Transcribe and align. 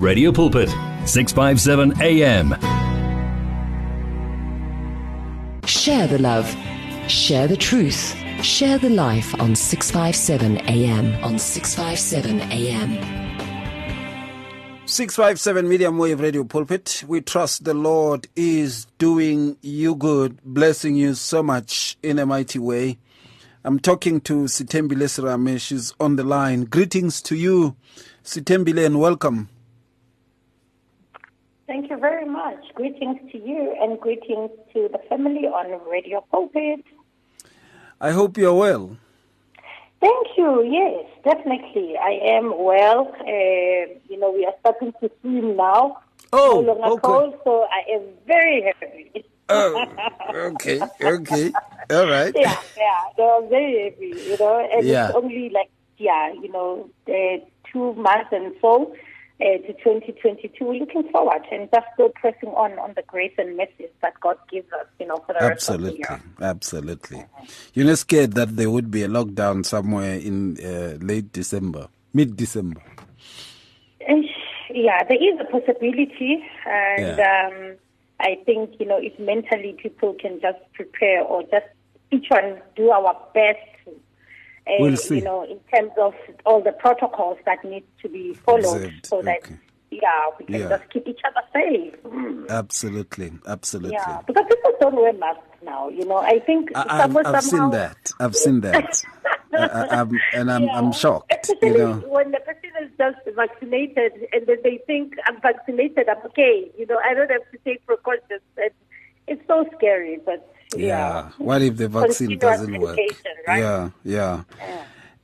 Radio 0.00 0.32
Pulpit, 0.32 0.70
657 1.04 2.00
AM. 2.00 2.56
Share 5.66 6.06
the 6.06 6.18
love, 6.18 6.56
share 7.06 7.46
the 7.46 7.56
truth, 7.58 8.14
share 8.42 8.78
the 8.78 8.88
life 8.88 9.38
on 9.38 9.54
657 9.54 10.56
AM. 10.56 11.22
On 11.22 11.38
657 11.38 12.40
AM. 12.40 12.96
657 14.86 15.68
Medium 15.68 15.98
Wave 15.98 16.20
Radio 16.20 16.44
Pulpit. 16.44 17.04
We 17.06 17.20
trust 17.20 17.64
the 17.64 17.74
Lord 17.74 18.26
is 18.34 18.86
doing 18.96 19.58
you 19.60 19.94
good, 19.94 20.42
blessing 20.42 20.96
you 20.96 21.12
so 21.12 21.42
much 21.42 21.98
in 22.02 22.18
a 22.18 22.24
mighty 22.24 22.58
way. 22.58 22.96
I'm 23.64 23.78
talking 23.78 24.22
to 24.22 24.44
Sthembile 24.44 25.04
Serame. 25.10 25.60
She's 25.60 25.92
on 26.00 26.16
the 26.16 26.24
line. 26.24 26.64
Greetings 26.64 27.20
to 27.20 27.36
you, 27.36 27.76
Sthembile, 28.24 28.86
and 28.86 28.98
welcome. 28.98 29.50
Thank 31.70 31.88
you 31.88 31.98
very 31.98 32.26
much. 32.26 32.64
Greetings 32.74 33.20
to 33.30 33.38
you 33.38 33.76
and 33.80 34.00
greetings 34.00 34.50
to 34.72 34.88
the 34.90 34.98
family 35.08 35.46
on 35.46 35.88
Radio 35.88 36.20
Pulpit. 36.32 36.84
I 38.00 38.10
hope 38.10 38.36
you're 38.36 38.54
well. 38.54 38.96
Thank 40.00 40.26
you. 40.36 40.64
Yes, 40.64 41.06
definitely. 41.22 41.96
I 41.96 42.18
am 42.34 42.58
well. 42.58 43.14
Uh, 43.20 43.86
you 44.08 44.18
know, 44.18 44.32
we 44.32 44.44
are 44.46 44.54
starting 44.58 44.92
to 45.00 45.08
swim 45.20 45.56
now. 45.56 45.98
Oh, 46.32 46.60
no 46.60 46.94
okay. 46.94 47.00
cold, 47.02 47.34
so 47.44 47.68
I 47.70 47.82
am 47.94 48.02
very 48.26 48.62
happy. 48.62 49.24
Oh, 49.48 49.86
okay, 50.34 50.80
okay. 51.00 51.52
All 51.90 52.08
right. 52.08 52.34
yeah, 52.34 52.58
yeah. 52.76 53.00
No, 53.16 53.42
I'm 53.44 53.48
very 53.48 53.90
happy, 53.90 54.24
you 54.28 54.36
know, 54.38 54.68
and 54.72 54.84
Yeah. 54.84 55.06
it's 55.10 55.16
only 55.16 55.50
like, 55.50 55.70
yeah, 55.98 56.32
you 56.32 56.50
know, 56.50 56.90
uh, 57.08 57.38
two 57.70 57.94
months 57.94 58.30
and 58.32 58.54
so 58.60 58.92
uh, 59.40 59.58
to 59.66 59.72
2022. 59.72 60.64
We're 60.64 60.80
looking 60.80 61.08
forward 61.10 61.42
and 61.50 61.68
just 61.72 61.86
still 61.94 62.10
pressing 62.10 62.50
on 62.50 62.78
on 62.78 62.92
the 62.94 63.02
grace 63.02 63.32
and 63.38 63.56
mercies 63.56 63.90
that 64.02 64.18
God 64.20 64.36
gives 64.50 64.72
us, 64.72 64.86
you 64.98 65.06
know, 65.06 65.16
for 65.26 65.34
the 65.38 65.46
rest 65.46 65.68
of 65.68 65.80
the 65.80 65.88
Absolutely, 65.88 65.98
year. 65.98 66.22
absolutely. 66.40 67.24
You're 67.74 67.86
not 67.86 67.98
scared 67.98 68.34
that 68.34 68.56
there 68.56 68.70
would 68.70 68.90
be 68.90 69.02
a 69.02 69.08
lockdown 69.08 69.64
somewhere 69.64 70.14
in 70.14 70.58
uh, 70.64 70.98
late 71.04 71.32
December, 71.32 71.88
mid 72.12 72.36
December. 72.36 72.82
Yeah, 74.72 75.02
there 75.08 75.18
is 75.18 75.38
a 75.40 75.44
possibility, 75.44 76.44
and 76.64 77.18
um, 77.18 77.76
I 78.20 78.38
think 78.46 78.76
you 78.78 78.86
know 78.86 78.98
if 78.98 79.18
mentally 79.18 79.76
people 79.82 80.14
can 80.14 80.40
just 80.40 80.58
prepare 80.74 81.22
or 81.22 81.42
just 81.42 81.66
each 82.12 82.26
one 82.28 82.60
do 82.76 82.90
our 82.90 83.16
best. 83.34 83.58
Uh, 84.66 84.72
We'll 84.78 84.96
see. 84.96 85.18
You 85.18 85.24
know, 85.24 85.42
in 85.44 85.58
terms 85.74 85.92
of 86.00 86.14
all 86.46 86.62
the 86.62 86.72
protocols 86.72 87.38
that 87.46 87.64
need 87.64 87.84
to 88.02 88.08
be 88.08 88.34
followed, 88.34 88.84
Observed, 88.84 89.06
so 89.06 89.22
that 89.22 89.38
okay. 89.44 89.54
yeah, 89.90 90.08
we 90.38 90.44
can 90.46 90.54
Yeah. 90.60 90.68
just 90.68 90.90
keep 90.90 91.06
each 91.08 91.20
other 91.26 91.46
safe. 91.52 91.94
Mm. 92.04 92.48
Absolutely, 92.48 93.32
absolutely. 93.46 93.92
Yeah, 93.98 94.20
because 94.26 94.44
people 94.48 94.72
don't 94.80 94.96
wear 94.96 95.12
masks 95.12 95.42
now. 95.62 95.88
You 95.88 96.04
know, 96.06 96.18
I 96.18 96.38
think 96.40 96.70
I, 96.74 97.04
I've, 97.04 97.16
I've 97.16 97.42
somehow. 97.42 97.70
seen 97.70 97.70
that. 97.78 98.12
I've 98.20 98.36
seen 98.36 98.60
that. 98.60 99.02
I, 99.52 99.88
I'm, 100.00 100.10
and 100.32 100.50
I'm, 100.50 100.68
I'm 100.70 100.92
shocked. 100.92 101.32
Especially 101.42 101.68
You 101.70 101.78
know. 101.78 101.94
when 102.08 102.30
the 102.30 102.38
person 102.38 102.70
is 102.82 102.90
just 102.96 103.18
vaccinated 103.34 104.12
and 104.32 104.46
then 104.46 104.58
they 104.62 104.78
think 104.86 105.14
I'm 105.26 105.40
vaccinated, 105.40 106.08
I'm 106.08 106.24
okay. 106.26 106.70
You 106.78 106.86
know, 106.86 106.98
I 107.04 107.14
don't 107.14 107.30
have 107.30 107.50
to 107.50 107.58
take 107.64 107.84
precautions. 107.84 108.42
And 108.56 108.70
it's 109.26 109.42
so 109.48 109.66
scary, 109.76 110.20
but 110.24 110.54
Yeah. 110.76 110.86
yeah. 110.86 111.30
What 111.38 111.62
if 111.62 111.76
the 111.76 111.88
vaccine 111.88 112.38
doesn't 112.38 112.78
work? 112.78 112.98
right? 113.46 113.58
Yeah, 113.58 113.90
yeah. 114.04 114.44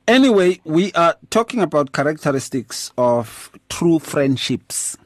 Anyway, 0.07 0.59
we 0.63 0.93
are 0.93 1.15
talking 1.29 1.61
about 1.61 1.91
characteristics 1.91 2.91
of 2.97 3.51
true 3.69 3.99
friendships. 3.99 4.97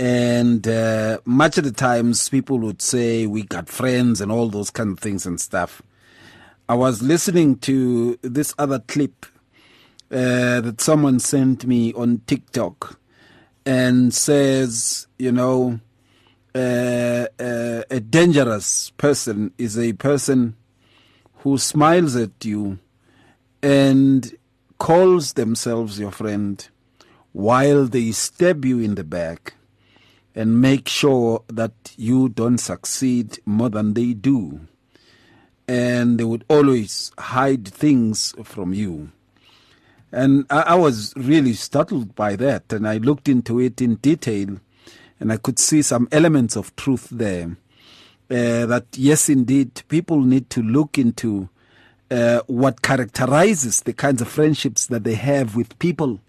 And 0.00 0.66
uh, 0.66 1.18
much 1.24 1.58
of 1.58 1.64
the 1.64 1.72
times, 1.72 2.28
people 2.28 2.58
would 2.60 2.80
say 2.80 3.26
we 3.26 3.42
got 3.42 3.68
friends 3.68 4.20
and 4.20 4.30
all 4.30 4.48
those 4.48 4.70
kind 4.70 4.92
of 4.92 5.00
things 5.00 5.26
and 5.26 5.40
stuff. 5.40 5.82
I 6.68 6.74
was 6.74 7.02
listening 7.02 7.58
to 7.60 8.18
this 8.22 8.54
other 8.58 8.78
clip 8.78 9.26
uh, 10.10 10.60
that 10.60 10.80
someone 10.80 11.18
sent 11.20 11.66
me 11.66 11.92
on 11.94 12.22
TikTok 12.26 12.98
and 13.66 14.14
says, 14.14 15.06
you 15.18 15.32
know, 15.32 15.80
uh, 16.58 17.26
uh, 17.38 17.82
a 17.88 18.00
dangerous 18.00 18.90
person 18.90 19.52
is 19.58 19.78
a 19.78 19.92
person 19.92 20.56
who 21.38 21.56
smiles 21.56 22.16
at 22.16 22.44
you 22.44 22.78
and 23.62 24.36
calls 24.78 25.34
themselves 25.34 26.00
your 26.00 26.10
friend 26.10 26.68
while 27.32 27.84
they 27.86 28.10
stab 28.10 28.64
you 28.64 28.80
in 28.80 28.96
the 28.96 29.04
back 29.04 29.54
and 30.34 30.60
make 30.60 30.88
sure 30.88 31.44
that 31.48 31.72
you 31.96 32.28
don't 32.28 32.58
succeed 32.58 33.38
more 33.46 33.70
than 33.70 33.94
they 33.94 34.12
do. 34.12 34.60
And 35.68 36.18
they 36.18 36.24
would 36.24 36.44
always 36.48 37.12
hide 37.18 37.68
things 37.68 38.34
from 38.42 38.72
you. 38.72 39.12
And 40.10 40.46
I, 40.50 40.60
I 40.60 40.74
was 40.74 41.12
really 41.16 41.52
startled 41.52 42.14
by 42.16 42.34
that, 42.36 42.72
and 42.72 42.88
I 42.88 42.96
looked 42.96 43.28
into 43.28 43.60
it 43.60 43.80
in 43.82 43.96
detail, 43.96 44.58
and 45.20 45.32
I 45.32 45.36
could 45.36 45.58
see 45.58 45.82
some 45.82 46.08
elements 46.12 46.56
of 46.56 46.74
truth 46.76 47.08
there. 47.10 47.56
Uh, 48.30 48.66
that 48.66 48.86
yes, 48.92 49.28
indeed, 49.28 49.82
people 49.88 50.20
need 50.20 50.50
to 50.50 50.62
look 50.62 50.98
into 50.98 51.48
uh, 52.10 52.40
what 52.46 52.82
characterizes 52.82 53.82
the 53.82 53.92
kinds 53.92 54.20
of 54.20 54.28
friendships 54.28 54.86
that 54.86 55.04
they 55.04 55.14
have 55.14 55.56
with 55.56 55.78
people, 55.78 56.20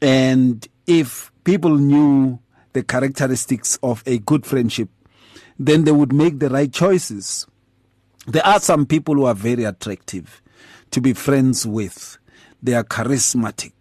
and 0.00 0.66
if 0.86 1.30
people 1.44 1.76
knew 1.76 2.38
the 2.72 2.82
characteristics 2.82 3.78
of 3.82 4.02
a 4.06 4.18
good 4.18 4.44
friendship, 4.44 4.88
then 5.58 5.84
they 5.84 5.92
would 5.92 6.12
make 6.12 6.40
the 6.40 6.50
right 6.50 6.72
choices. 6.72 7.46
There 8.26 8.44
are 8.44 8.60
some 8.60 8.86
people 8.86 9.14
who 9.14 9.24
are 9.24 9.34
very 9.34 9.64
attractive 9.64 10.42
to 10.90 11.00
be 11.00 11.12
friends 11.12 11.66
with. 11.66 12.18
They 12.62 12.74
are 12.74 12.84
charismatic, 12.84 13.72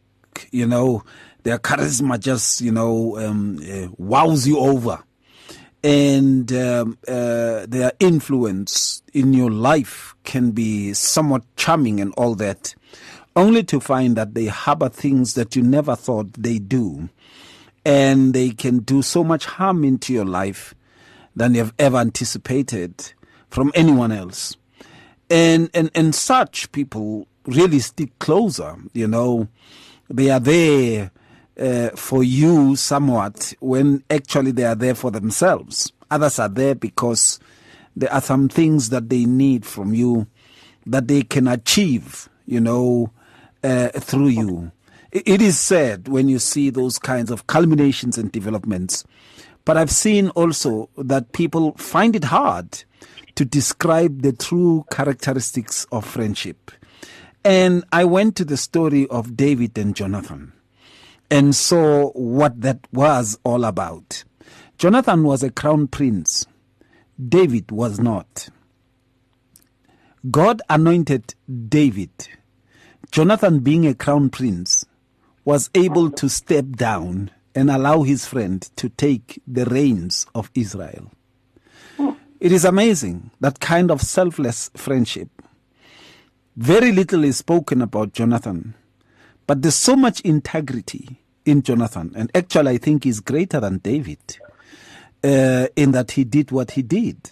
you 0.52 0.68
know. 0.68 1.04
Their 1.44 1.60
charisma 1.60 2.20
just, 2.20 2.62
you 2.62 2.72
know, 2.72 3.18
um, 3.20 3.60
uh, 3.60 3.88
wows 3.98 4.48
you 4.48 4.60
over. 4.60 5.04
And 5.84 6.52
um, 6.54 6.98
uh, 7.06 7.66
their 7.68 7.92
influence 8.00 9.02
in 9.14 9.34
your 9.34 9.52
life 9.52 10.16
can 10.24 10.52
be 10.52 10.94
somewhat 10.94 11.44
charming 11.58 12.00
and 12.00 12.14
all 12.16 12.36
that, 12.36 12.74
only 13.36 13.64
to 13.66 13.82
find 13.82 14.16
that 14.16 14.34
they 14.34 14.46
harbor 14.46 14.88
things 14.88 15.34
that 15.34 15.56
you 15.58 15.62
never 15.62 15.96
thought 15.98 16.32
they 16.34 16.60
do. 16.60 17.10
And 17.84 18.34
they 18.34 18.52
can 18.52 18.80
do 18.80 19.02
so 19.02 19.26
much 19.26 19.46
harm 19.46 19.84
into 19.84 20.14
your 20.14 20.26
life 20.26 20.74
than 21.36 21.54
you 21.54 21.60
have 21.60 21.74
ever 21.78 21.98
anticipated 21.98 23.12
from 23.50 23.72
anyone 23.76 24.14
else. 24.14 24.56
And, 25.30 25.70
and, 25.74 25.92
and 25.94 26.16
such 26.16 26.72
people 26.72 27.28
really 27.46 27.80
stick 27.80 28.18
closer, 28.20 28.78
you 28.94 29.08
know. 29.08 29.50
They 30.10 30.30
are 30.30 30.40
there 30.40 31.12
uh, 31.60 31.90
for 31.90 32.24
you 32.24 32.76
somewhat 32.76 33.54
when 33.60 34.04
actually 34.10 34.52
they 34.52 34.66
are 34.66 34.76
there 34.76 34.96
for 34.96 35.12
themselves. 35.12 35.92
Others 36.10 36.40
are 36.40 36.50
there 36.50 36.76
because 36.76 37.40
there 37.96 38.12
are 38.12 38.22
some 38.22 38.50
things 38.50 38.90
that 38.90 39.10
they 39.10 39.26
need 39.26 39.66
from 39.66 39.94
you 39.94 40.28
that 40.86 41.08
they 41.08 41.22
can 41.24 41.48
achieve, 41.48 42.30
you 42.46 42.60
know, 42.60 43.12
uh, 43.64 43.90
through 43.90 44.28
you. 44.28 44.72
It 45.12 45.42
is 45.42 45.60
sad 45.60 46.08
when 46.08 46.28
you 46.28 46.40
see 46.40 46.70
those 46.70 46.98
kinds 46.98 47.30
of 47.30 47.48
culminations 47.48 48.18
and 48.18 48.32
developments. 48.32 49.04
But 49.66 49.78
I've 49.78 49.92
seen 49.92 50.30
also 50.30 50.90
that 50.98 51.32
people 51.32 51.74
find 51.74 52.16
it 52.16 52.26
hard 52.26 52.84
to 53.36 53.46
describe 53.46 54.22
the 54.22 54.34
true 54.34 54.86
characteristics 54.92 55.86
of 55.92 56.06
friendship. 56.06 56.72
And 57.46 57.84
I 57.92 58.06
went 58.06 58.36
to 58.38 58.46
the 58.46 58.58
story 58.58 59.08
of 59.08 59.38
David 59.38 59.78
and 59.78 59.96
Jonathan 59.96 60.54
and 61.34 61.56
saw 61.56 62.12
what 62.12 62.62
that 62.62 62.78
was 62.94 63.40
all 63.44 63.66
about. 63.66 64.24
Jonathan 64.78 65.24
was 65.24 65.42
a 65.42 65.50
crown 65.50 65.88
prince, 65.88 66.46
David 67.28 67.72
was 67.72 68.00
not. 68.00 68.50
God 70.30 70.62
anointed 70.70 71.34
David. 71.70 72.12
Jonathan, 73.10 73.62
being 73.62 73.88
a 73.88 73.96
crown 73.96 74.30
prince, 74.30 74.86
was 75.44 75.72
able 75.74 76.12
to 76.12 76.30
step 76.30 76.66
down 76.70 77.32
and 77.56 77.72
allow 77.72 78.04
his 78.04 78.28
friend 78.28 78.62
to 78.76 78.90
take 78.90 79.42
the 79.48 79.66
reins 79.66 80.28
of 80.36 80.52
Israel. 80.54 81.12
It 82.40 82.52
is 82.52 82.64
amazing 82.64 83.32
that 83.40 83.60
kind 83.60 83.90
of 83.90 84.04
selfless 84.04 84.70
friendship. 84.76 85.30
Very 86.56 86.92
little 86.92 87.24
is 87.24 87.38
spoken 87.38 87.82
about 87.82 88.14
Jonathan, 88.14 88.76
but 89.48 89.64
there's 89.64 89.74
so 89.74 89.96
much 89.96 90.22
integrity 90.22 91.22
in 91.46 91.62
Jonathan, 91.62 92.14
and 92.16 92.32
actually, 92.36 92.72
I 92.72 92.78
think 92.78 93.04
he's 93.04 93.20
greater 93.20 93.60
than 93.60 93.80
David 93.80 94.20
uh, 95.24 95.68
in 95.76 95.92
that 95.92 96.12
he 96.12 96.24
did 96.24 96.52
what 96.52 96.72
he 96.72 96.82
did. 96.82 97.32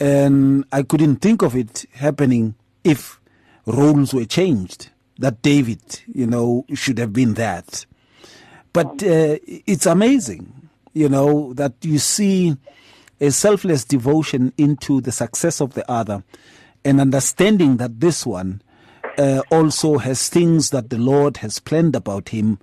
And 0.00 0.64
I 0.70 0.82
couldn't 0.82 1.16
think 1.16 1.42
of 1.42 1.56
it 1.56 1.84
happening 1.94 2.54
if 2.84 3.20
roles 3.66 4.14
were 4.14 4.24
changed, 4.24 4.90
that 5.18 5.42
David, 5.42 6.02
you 6.12 6.26
know, 6.26 6.64
should 6.74 6.98
have 6.98 7.12
been 7.12 7.34
that. 7.34 7.84
But 8.72 9.02
uh, 9.02 9.38
it's 9.46 9.86
amazing, 9.86 10.70
you 10.92 11.08
know, 11.08 11.52
that 11.54 11.74
you 11.82 11.98
see 11.98 12.56
a 13.20 13.30
selfless 13.30 13.84
devotion 13.84 14.52
into 14.56 15.00
the 15.00 15.10
success 15.10 15.60
of 15.60 15.74
the 15.74 15.90
other 15.90 16.22
and 16.84 17.00
understanding 17.00 17.78
that 17.78 18.00
this 18.00 18.24
one 18.24 18.62
uh, 19.18 19.42
also 19.50 19.98
has 19.98 20.28
things 20.28 20.70
that 20.70 20.90
the 20.90 20.98
Lord 20.98 21.38
has 21.38 21.58
planned 21.58 21.96
about 21.96 22.28
him 22.28 22.58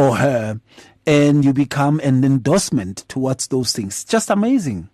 or 0.00 0.16
her, 0.16 0.58
and 1.06 1.44
you 1.44 1.52
become 1.52 2.00
an 2.00 2.24
endorsement 2.24 3.04
towards 3.08 3.48
those 3.48 3.72
things. 3.72 4.02
Just 4.02 4.30
amazing. 4.30 4.88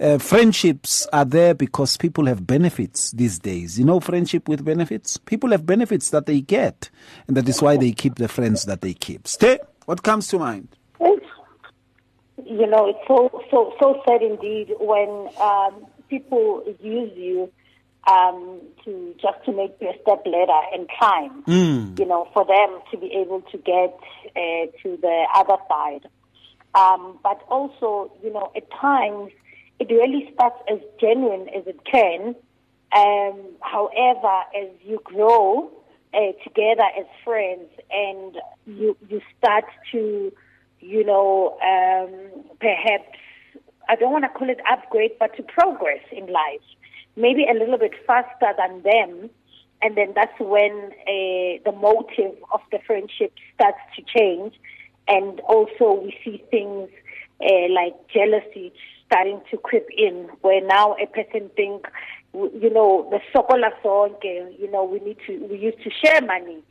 Uh, 0.00 0.16
friendships 0.16 1.06
are 1.12 1.24
there 1.24 1.52
because 1.52 1.96
people 1.98 2.24
have 2.26 2.46
benefits 2.46 3.10
these 3.10 3.38
days. 3.38 3.78
You 3.78 3.84
know, 3.84 4.00
friendship 4.00 4.48
with 4.48 4.64
benefits? 4.64 5.18
People 5.18 5.50
have 5.50 5.66
benefits 5.66 6.10
that 6.10 6.24
they 6.26 6.40
get, 6.40 6.88
and 7.26 7.36
that 7.36 7.48
is 7.48 7.60
why 7.60 7.76
they 7.76 7.92
keep 7.92 8.14
the 8.14 8.28
friends 8.28 8.64
that 8.64 8.80
they 8.80 8.94
keep. 8.94 9.28
Stay. 9.28 9.58
What 9.84 10.02
comes 10.02 10.28
to 10.28 10.38
mind? 10.38 10.68
You 12.44 12.66
know, 12.66 12.88
it's 12.88 12.98
so 13.06 13.42
so 13.50 13.74
so 13.78 14.00
sad 14.08 14.22
indeed 14.22 14.72
when 14.80 15.28
um, 15.40 15.86
people 16.08 16.62
use 16.80 17.12
you 17.14 17.52
um, 18.06 18.60
to 18.84 19.14
just 19.20 19.44
to 19.44 19.52
make 19.52 19.76
a 19.82 19.92
step 20.02 20.22
ladder 20.24 20.60
and 20.72 20.88
climb. 20.98 21.42
Mm. 21.44 21.98
You 21.98 22.06
know, 22.06 22.28
for 22.32 22.44
them 22.44 22.80
to 22.90 22.98
be 22.98 23.12
able 23.14 23.42
to 23.42 23.58
get 23.58 23.98
uh, 24.36 24.66
to 24.82 24.96
the 25.00 25.26
other 25.34 25.56
side. 25.68 26.08
Um, 26.74 27.18
but 27.22 27.40
also, 27.48 28.12
you 28.22 28.32
know, 28.32 28.52
at 28.54 28.70
times 28.70 29.32
it 29.78 29.88
really 29.90 30.30
starts 30.34 30.60
as 30.70 30.78
genuine 31.00 31.48
as 31.48 31.66
it 31.66 31.80
can. 31.84 32.34
Um, 32.96 33.40
however, 33.60 34.42
as 34.56 34.68
you 34.82 35.00
grow 35.04 35.70
uh, 36.14 36.32
together 36.42 36.84
as 36.98 37.06
friends 37.24 37.68
and 37.90 38.36
you 38.66 38.96
you 39.08 39.20
start 39.38 39.64
to, 39.92 40.32
you 40.80 41.04
know, 41.04 41.58
um, 41.62 42.44
perhaps 42.60 43.04
I 43.88 43.96
don't 43.96 44.12
want 44.12 44.24
to 44.24 44.30
call 44.30 44.48
it 44.50 44.60
upgrade, 44.70 45.12
but 45.18 45.36
to 45.36 45.42
progress 45.42 46.00
in 46.12 46.26
life, 46.26 46.60
maybe 47.18 47.44
a 47.50 47.54
little 47.54 47.78
bit 47.78 47.92
faster 48.06 48.50
than 48.56 48.82
them, 48.82 49.30
and 49.82 49.96
then 49.96 50.12
that's 50.14 50.38
when 50.40 50.72
uh, 51.02 51.58
the 51.64 51.72
motive 51.72 52.34
of 52.52 52.60
the 52.72 52.78
friendship 52.86 53.32
starts 53.54 53.78
to 53.96 54.02
change, 54.02 54.54
and 55.06 55.40
also 55.40 56.00
we 56.00 56.16
see 56.24 56.42
things 56.50 56.88
uh, 57.42 57.68
like 57.70 57.94
jealousy 58.08 58.72
starting 59.06 59.40
to 59.50 59.56
creep 59.56 59.86
in, 59.96 60.28
where 60.42 60.64
now 60.66 60.94
a 61.02 61.06
person 61.06 61.50
think, 61.56 61.86
you 62.34 62.70
know, 62.70 63.08
the 63.10 63.20
sokola 63.34 63.70
sonke, 63.82 64.58
you 64.58 64.70
know, 64.70 64.84
we 64.84 64.98
need 65.00 65.16
to, 65.26 65.38
we 65.50 65.58
used 65.58 65.82
to 65.82 65.90
share 65.90 66.20
money 66.20 66.62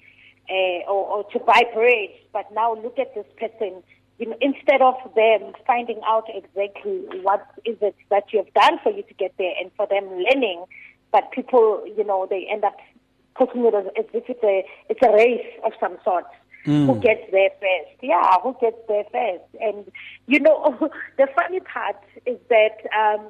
uh, 0.50 0.92
or, 0.92 1.18
or 1.18 1.24
to 1.32 1.40
buy 1.40 1.64
bread, 1.74 2.10
but 2.32 2.46
now 2.54 2.76
look 2.76 3.00
at 3.00 3.14
this 3.16 3.26
person. 3.40 3.82
You 4.20 4.28
know, 4.28 4.38
instead 4.42 4.82
of 4.82 4.96
them 5.16 5.54
finding 5.66 6.02
out 6.06 6.26
exactly 6.28 7.06
what 7.22 7.46
is 7.66 7.78
it 7.82 7.96
that 8.10 8.34
you 8.34 8.44
have 8.44 8.54
done 8.54 8.80
for 8.82 8.92
you 8.92 9.04
to 9.04 9.14
get 9.14 9.34
there, 9.38 9.54
and 9.60 9.72
for 9.78 9.88
them 9.88 10.06
learning, 10.10 10.66
but 11.12 11.32
people, 11.32 11.84
you 11.86 12.04
know, 12.04 12.28
they 12.30 12.48
end 12.52 12.64
up 12.64 12.78
taking 13.38 13.66
it 13.66 13.74
as, 13.76 13.86
as 13.98 14.06
if 14.14 14.24
it's 14.28 14.44
a 14.44 14.66
it's 14.90 15.02
a 15.04 15.12
race 15.14 15.46
of 15.64 15.74
some 15.80 15.98
sort 16.04 16.26
who 16.68 17.00
gets 17.00 17.32
there 17.32 17.50
first. 17.62 17.98
Yeah, 18.02 18.40
who 18.44 18.56
gets 18.60 18.78
there 18.88 19.06
first. 19.12 19.44
And, 19.62 19.90
you 20.28 20.40
know, 20.40 20.78
the 21.18 21.28
funny 21.36 21.62
part 21.62 21.96
is 22.26 22.38
that 22.50 22.78
um, 22.94 23.28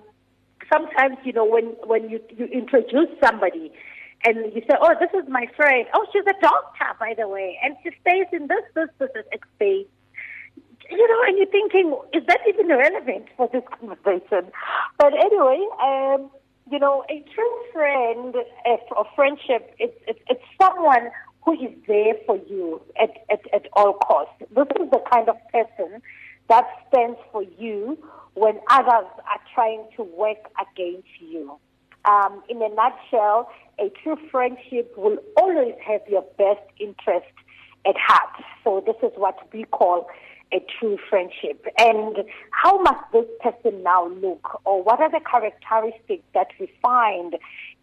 sometimes, 0.71 1.17
you 1.23 1.33
know, 1.33 1.45
when, 1.45 1.65
when 1.85 2.09
you, 2.09 2.19
you 2.35 2.45
introduce 2.45 3.09
somebody 3.23 3.71
and 4.25 4.37
you 4.53 4.61
say, 4.61 4.75
oh, 4.81 4.95
this 4.99 5.11
is 5.13 5.29
my 5.29 5.45
friend. 5.55 5.85
Oh, 5.93 6.05
she's 6.11 6.23
a 6.27 6.41
doctor, 6.41 6.85
by 6.99 7.13
the 7.15 7.27
way. 7.27 7.59
And 7.63 7.75
she 7.83 7.91
stays 8.01 8.25
in 8.33 8.47
this, 8.47 8.63
this, 8.73 8.89
this, 8.97 9.09
this 9.13 9.41
space. 9.55 9.87
You 10.89 11.07
know, 11.07 11.23
and 11.27 11.37
you're 11.37 11.47
thinking, 11.47 11.97
is 12.13 12.23
that 12.27 12.39
even 12.47 12.69
relevant 12.69 13.27
for 13.35 13.49
this 13.51 13.63
conversation? 13.79 14.51
But 14.97 15.13
anyway, 15.13 15.65
um, 15.83 16.29
you 16.71 16.79
know, 16.79 17.03
a 17.09 17.23
true 17.33 17.55
friend 17.73 18.35
or 18.95 19.05
friendship, 19.15 19.75
it's, 19.79 19.97
it's, 20.07 20.19
it's 20.29 20.43
someone 20.61 21.09
who 21.43 21.53
is 21.53 21.71
there 21.87 22.13
for 22.25 22.37
you 22.47 22.81
at, 23.01 23.09
at, 23.29 23.41
at 23.53 23.67
all 23.73 23.93
costs. 23.93 24.33
This 24.39 24.67
is 24.79 24.89
the 24.91 25.01
kind 25.11 25.29
of 25.29 25.35
person 25.51 26.01
that 26.49 26.65
stands 26.87 27.17
for 27.31 27.43
you 27.57 27.97
when 28.33 28.59
others 28.69 29.07
are 29.17 29.41
trying 29.53 29.87
to 29.95 30.03
work 30.03 30.37
against 30.61 31.07
you. 31.19 31.57
Um, 32.05 32.43
in 32.47 32.61
a 32.61 32.69
nutshell, 32.69 33.49
a 33.79 33.89
true 34.01 34.17
friendship 34.31 34.93
will 34.95 35.17
always 35.35 35.75
have 35.85 36.01
your 36.07 36.23
best 36.37 36.61
interest 36.79 37.27
at 37.85 37.95
heart. 37.97 38.43
So 38.63 38.83
this 38.85 38.95
is 39.03 39.11
what 39.17 39.37
we 39.51 39.63
call 39.65 40.07
a 40.53 40.63
true 40.79 40.97
friendship. 41.09 41.65
And 41.77 42.17
how 42.51 42.77
must 42.79 43.03
this 43.11 43.25
person 43.41 43.83
now 43.83 44.07
look, 44.07 44.61
or 44.65 44.81
what 44.83 44.99
are 44.99 45.11
the 45.11 45.19
characteristics 45.19 46.23
that 46.33 46.47
we 46.59 46.71
find 46.81 47.35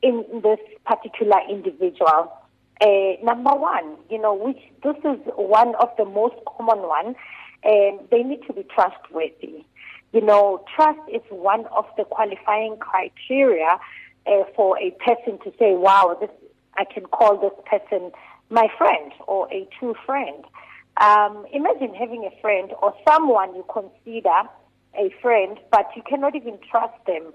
in 0.02 0.25
this 0.43 0.58
particular 0.87 1.40
individual? 1.49 2.32
Uh, 2.81 3.12
number 3.22 3.55
one, 3.55 3.96
you 4.11 4.20
know, 4.20 4.34
which 4.34 4.58
this 4.82 4.96
is 5.05 5.20
one 5.37 5.75
of 5.76 5.88
the 5.96 6.05
most 6.05 6.34
common 6.46 6.78
one, 6.88 7.14
and 7.62 8.00
they 8.11 8.22
need 8.22 8.40
to 8.46 8.52
be 8.52 8.64
trustworthy. 8.75 9.64
You 10.12 10.20
know, 10.20 10.64
trust 10.75 11.00
is 11.12 11.22
one 11.31 11.66
of 11.66 11.87
the 11.96 12.05
qualifying 12.05 12.76
criteria 12.78 13.78
uh, 14.26 14.44
for 14.56 14.78
a 14.78 14.90
person 15.05 15.38
to 15.44 15.52
say, 15.58 15.75
"Wow, 15.75 16.16
this 16.20 16.31
I 16.76 16.84
can 16.84 17.05
call 17.05 17.37
this 17.37 17.52
person 17.66 18.11
my 18.50 18.69
friend 18.76 19.12
or 19.26 19.52
a 19.52 19.69
true 19.78 19.94
friend." 20.05 20.44
Um, 21.00 21.46
imagine 21.52 21.94
having 21.94 22.25
a 22.25 22.41
friend 22.41 22.70
or 22.81 22.94
someone 23.08 23.55
you 23.55 23.64
consider 23.73 24.49
a 24.96 25.11
friend, 25.20 25.58
but 25.70 25.88
you 25.96 26.02
cannot 26.08 26.37
even 26.37 26.58
trust 26.70 26.94
them, 27.06 27.32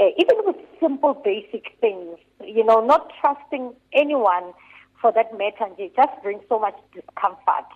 uh, 0.00 0.06
even 0.18 0.36
with 0.44 0.56
simple, 0.80 1.14
basic 1.14 1.76
things. 1.80 2.18
You 2.44 2.64
know, 2.64 2.84
not 2.84 3.12
trusting 3.20 3.74
anyone 3.92 4.52
for 5.00 5.12
that 5.12 5.36
matter, 5.38 5.70
just 5.78 6.22
brings 6.22 6.42
so 6.48 6.58
much 6.58 6.74
discomfort. 6.92 7.66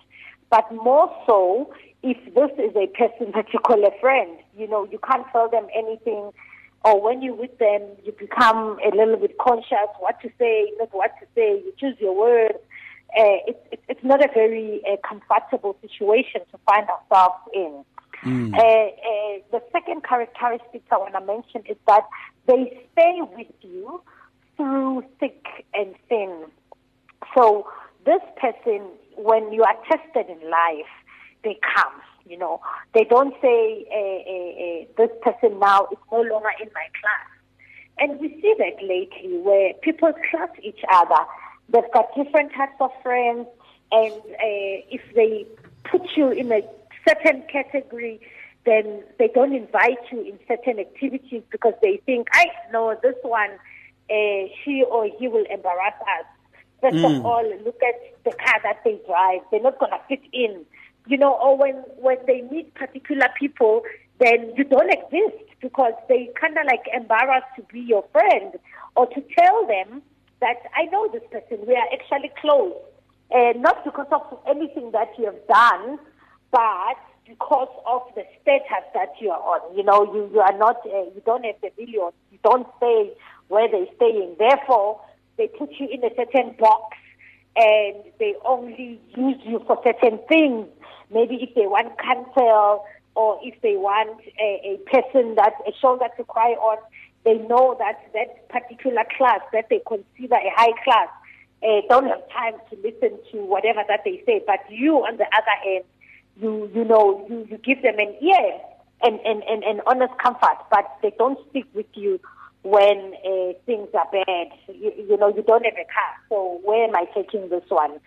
But 0.49 0.69
more 0.73 1.09
so, 1.25 1.73
if 2.03 2.17
this 2.35 2.51
is 2.59 2.75
a 2.75 2.87
person 2.87 3.31
that 3.35 3.53
you 3.53 3.59
call 3.59 3.85
a 3.85 3.99
friend, 3.99 4.37
you 4.57 4.67
know, 4.67 4.85
you 4.91 4.99
can't 4.99 5.25
tell 5.31 5.49
them 5.49 5.67
anything, 5.73 6.31
or 6.83 7.01
when 7.01 7.21
you're 7.21 7.35
with 7.35 7.57
them, 7.57 7.81
you 8.03 8.11
become 8.11 8.77
a 8.83 8.95
little 8.95 9.17
bit 9.17 9.37
conscious 9.37 9.87
what 9.99 10.19
to 10.21 10.29
say, 10.37 10.71
not 10.77 10.89
what 10.93 11.11
to 11.19 11.27
say. 11.35 11.61
You 11.63 11.73
choose 11.79 11.95
your 11.99 12.17
words. 12.17 12.57
Uh, 13.17 13.43
it, 13.47 13.67
it, 13.71 13.79
it's 13.89 14.03
not 14.03 14.23
a 14.23 14.29
very 14.33 14.81
uh, 14.89 14.95
comfortable 15.07 15.75
situation 15.81 16.41
to 16.51 16.57
find 16.65 16.87
ourselves 16.87 17.39
in. 17.53 17.83
Mm. 18.23 18.53
Uh, 18.53 18.59
uh, 18.59 19.39
the 19.51 19.61
second 19.71 20.03
characteristic 20.03 20.83
I 20.91 20.97
want 20.97 21.13
to 21.13 21.21
mention 21.21 21.63
is 21.67 21.77
that 21.87 22.07
they 22.47 22.85
stay 22.93 23.19
with 23.35 23.47
you 23.61 24.01
through 24.55 25.03
thick 25.19 25.45
and 25.73 25.95
thin. 26.07 26.45
So 27.35 27.67
this 28.05 28.21
person, 28.39 28.81
when 29.15 29.51
you 29.51 29.63
are 29.63 29.75
tested 29.89 30.27
in 30.29 30.49
life, 30.49 30.91
they 31.43 31.59
come. 31.75 31.93
You 32.25 32.37
know, 32.37 32.61
they 32.93 33.03
don't 33.03 33.33
say 33.41 33.85
this 34.95 35.09
person 35.21 35.59
now 35.59 35.87
is 35.91 35.97
no 36.11 36.21
longer 36.21 36.51
in 36.61 36.69
my 36.73 36.87
class. 37.01 37.27
And 37.97 38.19
we 38.19 38.29
see 38.41 38.53
that 38.57 38.81
lately 38.81 39.37
where 39.39 39.73
people 39.81 40.13
trust 40.29 40.53
each 40.61 40.79
other. 40.93 41.25
They've 41.71 41.91
got 41.93 42.13
different 42.15 42.51
types 42.53 42.75
of 42.79 42.91
friends, 43.01 43.47
and 43.91 44.13
uh, 44.13 44.75
if 44.89 45.01
they 45.15 45.45
put 45.89 46.01
you 46.15 46.29
in 46.31 46.51
a 46.51 46.61
certain 47.07 47.43
category, 47.51 48.19
then 48.65 49.03
they 49.17 49.27
don't 49.33 49.55
invite 49.55 49.97
you 50.11 50.21
in 50.21 50.37
certain 50.47 50.79
activities 50.79 51.43
because 51.49 51.73
they 51.81 52.01
think, 52.05 52.27
I 52.33 52.45
know 52.71 52.95
this 53.01 53.15
one, 53.23 53.51
uh, 54.09 54.43
she 54.63 54.83
or 54.89 55.09
he 55.17 55.27
will 55.27 55.45
embarrass 55.49 55.95
us. 56.01 56.25
First 56.81 56.97
Mm. 56.97 57.19
of 57.19 57.25
all, 57.25 57.43
look 57.63 57.79
at 57.83 57.95
the 58.23 58.31
car 58.31 58.59
that 58.63 58.81
they 58.83 58.99
drive. 59.07 59.41
They're 59.49 59.61
not 59.61 59.79
going 59.79 59.91
to 59.91 59.99
fit 60.07 60.21
in. 60.33 60.65
You 61.07 61.17
know, 61.17 61.33
or 61.33 61.57
when, 61.57 61.75
when 61.97 62.17
they 62.27 62.41
meet 62.51 62.73
particular 62.75 63.27
people, 63.39 63.83
then 64.19 64.53
you 64.55 64.63
don't 64.63 64.91
exist 64.91 65.43
because 65.61 65.93
they 66.09 66.29
kind 66.39 66.57
of 66.57 66.65
like 66.65 66.85
embarrassed 66.93 67.47
to 67.55 67.63
be 67.73 67.79
your 67.79 68.03
friend 68.11 68.53
or 68.95 69.07
to 69.07 69.23
tell 69.37 69.65
them 69.67 70.01
that 70.41 70.57
I 70.75 70.85
know 70.85 71.07
this 71.11 71.23
person. 71.31 71.65
We 71.65 71.75
are 71.75 71.87
actually 71.93 72.31
close. 72.41 72.73
And 73.31 73.61
not 73.61 73.85
because 73.85 74.07
of 74.11 74.39
anything 74.47 74.91
that 74.91 75.07
you 75.17 75.25
have 75.25 75.47
done, 75.47 75.99
but 76.51 76.97
because 77.25 77.69
of 77.87 78.01
the 78.15 78.23
status 78.41 78.85
that 78.93 79.13
you 79.21 79.29
are 79.29 79.39
on. 79.39 79.77
You 79.77 79.83
know, 79.83 80.03
you, 80.13 80.29
you 80.33 80.41
are 80.41 80.57
not, 80.57 80.77
uh, 80.85 81.05
you 81.15 81.21
don't 81.25 81.45
have 81.45 81.55
the 81.61 81.71
millions. 81.77 82.13
You 82.31 82.39
don't 82.43 82.67
stay 82.77 83.13
where 83.47 83.69
they're 83.71 83.85
staying. 83.95 84.35
Therefore, 84.37 84.99
they 85.37 85.47
put 85.47 85.69
you 85.79 85.87
in 85.89 86.03
a 86.03 86.09
certain 86.15 86.55
box 86.59 86.97
and 87.55 87.95
they 88.19 88.35
only 88.45 88.99
use 89.15 89.37
you 89.43 89.63
for 89.65 89.79
certain 89.83 90.19
things. 90.27 90.67
Maybe 91.13 91.35
if 91.35 91.55
they 91.55 91.67
want 91.67 91.97
counsel 91.97 92.85
or 93.15 93.39
if 93.43 93.61
they 93.61 93.75
want 93.75 94.19
a, 94.39 94.75
a 94.75 94.77
person 94.89 95.35
that 95.35 95.53
a 95.67 95.71
shoulder 95.79 96.05
to 96.17 96.23
cry 96.23 96.51
on, 96.51 96.77
they 97.23 97.35
know 97.35 97.75
that 97.79 98.01
that 98.13 98.49
particular 98.49 99.03
class 99.17 99.41
that 99.53 99.69
they 99.69 99.81
consider 99.87 100.35
a 100.35 100.51
high 100.55 100.73
class 100.83 101.09
uh, 101.63 101.81
don't 101.89 102.07
have 102.07 102.27
time 102.29 102.53
to 102.69 102.75
listen 102.77 103.17
to 103.31 103.37
whatever 103.45 103.81
that 103.87 104.01
they 104.03 104.21
say. 104.25 104.41
But 104.45 104.59
you, 104.69 104.97
on 104.97 105.17
the 105.17 105.25
other 105.25 105.57
hand, 105.63 105.83
you 106.41 106.69
you 106.73 106.83
know 106.83 107.25
you, 107.29 107.47
you 107.49 107.57
give 107.57 107.81
them 107.83 107.99
an 107.99 108.15
ear 108.21 108.59
and, 109.03 109.19
and, 109.25 109.43
and, 109.43 109.63
and 109.63 109.81
honest 109.87 110.13
comfort, 110.23 110.57
but 110.69 110.85
they 111.01 111.11
don't 111.17 111.37
stick 111.49 111.65
with 111.73 111.87
you 111.93 112.19
when 112.63 113.13
uh, 113.25 113.53
things 113.65 113.89
are 113.93 114.07
bad. 114.11 114.47
You, 114.67 114.91
you 115.09 115.17
know, 115.17 115.33
you 115.35 115.41
don't 115.41 115.65
have 115.65 115.73
a 115.73 115.85
car, 115.85 116.13
so 116.29 116.59
where 116.63 116.87
am 116.87 116.95
I 116.95 117.05
taking 117.13 117.49
this 117.49 117.63
one? 117.69 117.99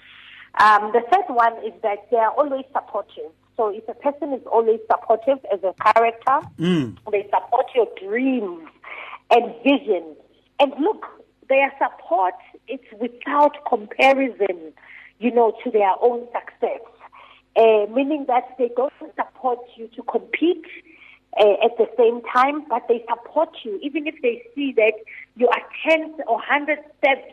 Um, 0.61 0.93
the 0.93 1.03
third 1.11 1.35
one 1.35 1.55
is 1.65 1.73
that 1.83 2.09
they 2.11 2.17
are 2.17 2.31
always 2.31 2.65
supportive. 2.73 3.33
So 3.57 3.69
if 3.69 3.89
a 3.89 3.95
person 3.95 4.33
is 4.33 4.43
always 4.51 4.81
supportive 4.91 5.39
as 5.53 5.61
a 5.63 5.75
character, 5.83 6.49
Mm. 6.59 6.97
they 7.11 7.29
support 7.33 7.67
your 7.75 7.89
dreams 8.01 8.69
and 9.35 9.55
visions. 9.63 10.17
And 10.61 10.73
look, 10.81 11.05
their 11.49 11.73
support 11.79 12.35
is 12.69 12.81
without 13.01 13.57
comparison, 13.69 14.73
you 15.19 15.33
know, 15.33 15.53
to 15.65 15.71
their 15.71 15.93
own 16.01 16.27
success. 16.33 16.81
Uh, 17.57 17.87
meaning 17.93 18.25
that 18.27 18.45
they 18.59 18.71
don't 18.77 18.93
support 19.15 19.61
you 19.77 19.89
to 19.95 20.03
compete 20.03 20.65
uh, 21.41 21.55
at 21.65 21.77
the 21.79 21.87
same 21.97 22.21
time, 22.35 22.65
but 22.69 22.83
they 22.89 23.05
support 23.09 23.51
you. 23.63 23.79
Even 23.83 24.07
if 24.07 24.15
they 24.23 24.43
see 24.55 24.73
that 24.77 24.95
you 25.37 25.49
are 25.49 25.63
10 25.89 26.15
or 26.27 26.37
100 26.37 26.79
steps 26.99 27.33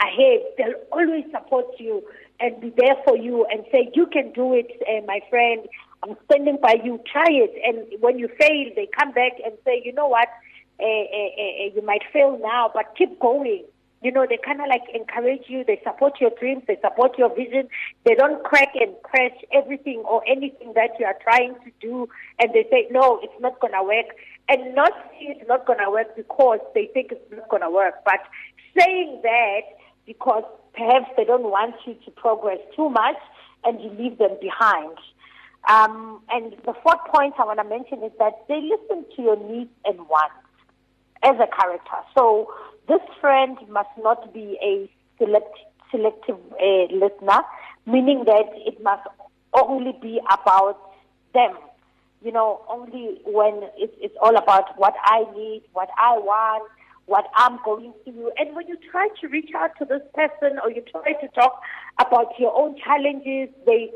ahead, 0.00 0.40
they'll 0.56 0.80
always 0.92 1.24
support 1.30 1.66
you 1.78 2.02
and 2.38 2.58
be 2.60 2.72
there 2.76 2.96
for 3.04 3.16
you 3.16 3.46
and 3.50 3.64
say, 3.70 3.90
You 3.94 4.06
can 4.06 4.32
do 4.32 4.54
it, 4.54 4.70
uh, 4.88 5.04
my 5.06 5.20
friend. 5.28 5.66
I'm 6.02 6.16
standing 6.24 6.56
by 6.62 6.76
you. 6.82 6.98
Try 7.12 7.28
it. 7.28 7.52
And 7.62 8.00
when 8.00 8.18
you 8.18 8.28
fail, 8.38 8.70
they 8.74 8.88
come 8.98 9.12
back 9.12 9.32
and 9.44 9.54
say, 9.64 9.82
You 9.84 9.92
know 9.92 10.08
what? 10.08 10.28
Uh, 10.80 10.86
uh, 10.86 11.66
uh, 11.66 11.74
you 11.74 11.82
might 11.84 12.02
fail 12.12 12.38
now, 12.42 12.70
but 12.72 12.94
keep 12.96 13.18
going. 13.20 13.64
You 14.02 14.10
know, 14.10 14.26
they 14.26 14.38
kind 14.42 14.60
of 14.62 14.68
like 14.68 14.84
encourage 14.94 15.44
you. 15.48 15.62
They 15.62 15.80
support 15.84 16.20
your 16.20 16.30
dreams. 16.40 16.62
They 16.66 16.78
support 16.80 17.18
your 17.18 17.34
vision. 17.34 17.68
They 18.06 18.14
don't 18.14 18.42
crack 18.44 18.70
and 18.74 18.94
crash 19.02 19.36
everything 19.52 19.98
or 20.08 20.22
anything 20.26 20.72
that 20.74 20.92
you 20.98 21.04
are 21.04 21.16
trying 21.22 21.54
to 21.64 21.70
do. 21.82 22.08
And 22.38 22.50
they 22.54 22.64
say, 22.70 22.88
no, 22.90 23.20
it's 23.22 23.40
not 23.40 23.60
going 23.60 23.74
to 23.74 23.82
work. 23.82 24.16
And 24.48 24.74
not 24.74 24.92
saying 25.10 25.36
it's 25.40 25.48
not 25.48 25.66
going 25.66 25.80
to 25.84 25.90
work 25.90 26.16
because 26.16 26.60
they 26.74 26.88
think 26.94 27.12
it's 27.12 27.30
not 27.30 27.48
going 27.50 27.62
to 27.62 27.70
work, 27.70 28.02
but 28.06 28.20
saying 28.78 29.20
that 29.22 29.60
because 30.06 30.44
perhaps 30.72 31.10
they 31.16 31.24
don't 31.24 31.50
want 31.50 31.74
you 31.86 31.94
to 32.04 32.10
progress 32.12 32.58
too 32.74 32.88
much 32.88 33.18
and 33.64 33.80
you 33.80 33.90
leave 33.90 34.16
them 34.16 34.36
behind. 34.40 34.96
Um, 35.68 36.22
and 36.30 36.52
the 36.64 36.72
fourth 36.82 37.04
point 37.12 37.34
I 37.38 37.44
want 37.44 37.58
to 37.58 37.64
mention 37.64 38.02
is 38.02 38.12
that 38.18 38.44
they 38.48 38.60
listen 38.62 39.04
to 39.14 39.22
your 39.22 39.36
needs 39.36 39.70
and 39.84 39.98
wants 40.08 40.34
as 41.22 41.36
a 41.36 41.46
character. 41.46 41.98
So 42.16 42.52
this 42.88 43.00
friend 43.20 43.56
must 43.68 43.90
not 43.98 44.32
be 44.32 44.58
a 44.62 44.90
select, 45.18 45.56
selective 45.90 46.38
uh, 46.52 46.94
listener, 46.94 47.42
meaning 47.86 48.24
that 48.26 48.50
it 48.54 48.82
must 48.82 49.06
only 49.52 49.96
be 50.00 50.20
about 50.32 50.78
them. 51.34 51.56
You 52.22 52.32
know, 52.32 52.60
only 52.68 53.20
when 53.24 53.62
it's, 53.76 53.94
it's 54.00 54.14
all 54.20 54.36
about 54.36 54.78
what 54.78 54.94
I 55.04 55.24
need, 55.34 55.62
what 55.72 55.88
I 56.02 56.18
want, 56.18 56.70
what 57.06 57.26
I'm 57.36 57.58
going 57.64 57.92
through. 58.04 58.30
And 58.38 58.54
when 58.54 58.68
you 58.68 58.76
try 58.90 59.08
to 59.20 59.28
reach 59.28 59.50
out 59.56 59.70
to 59.78 59.84
this 59.84 60.02
person 60.14 60.58
or 60.62 60.70
you 60.70 60.82
try 60.82 61.12
to 61.12 61.28
talk 61.28 61.60
about 61.98 62.38
your 62.38 62.54
own 62.56 62.76
challenges, 62.78 63.48
they 63.66 63.90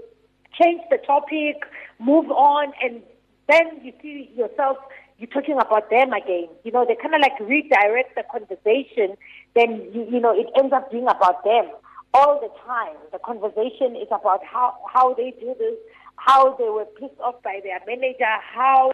change 0.60 0.80
the 0.90 0.98
topic, 0.98 1.56
move 1.98 2.30
on, 2.30 2.72
and 2.82 3.02
then 3.48 3.84
you 3.84 3.92
see 4.00 4.30
yourself 4.34 4.78
you're 5.18 5.30
talking 5.30 5.58
about 5.58 5.90
them 5.90 6.12
again. 6.12 6.48
You 6.64 6.72
know, 6.72 6.84
they 6.86 6.96
kind 6.96 7.14
of 7.14 7.20
like 7.20 7.38
redirect 7.40 8.16
the 8.16 8.24
conversation. 8.30 9.16
Then 9.54 9.88
you, 9.92 10.06
you 10.10 10.20
know 10.20 10.32
it 10.34 10.46
ends 10.56 10.72
up 10.72 10.90
being 10.90 11.08
about 11.08 11.44
them 11.44 11.70
all 12.12 12.40
the 12.40 12.50
time. 12.66 12.96
The 13.12 13.18
conversation 13.18 13.96
is 13.96 14.08
about 14.10 14.44
how 14.44 14.74
how 14.92 15.14
they 15.14 15.34
do 15.40 15.54
this, 15.58 15.76
how 16.16 16.56
they 16.56 16.68
were 16.68 16.86
pissed 16.98 17.20
off 17.20 17.42
by 17.42 17.60
their 17.62 17.80
manager, 17.86 18.24
how 18.54 18.92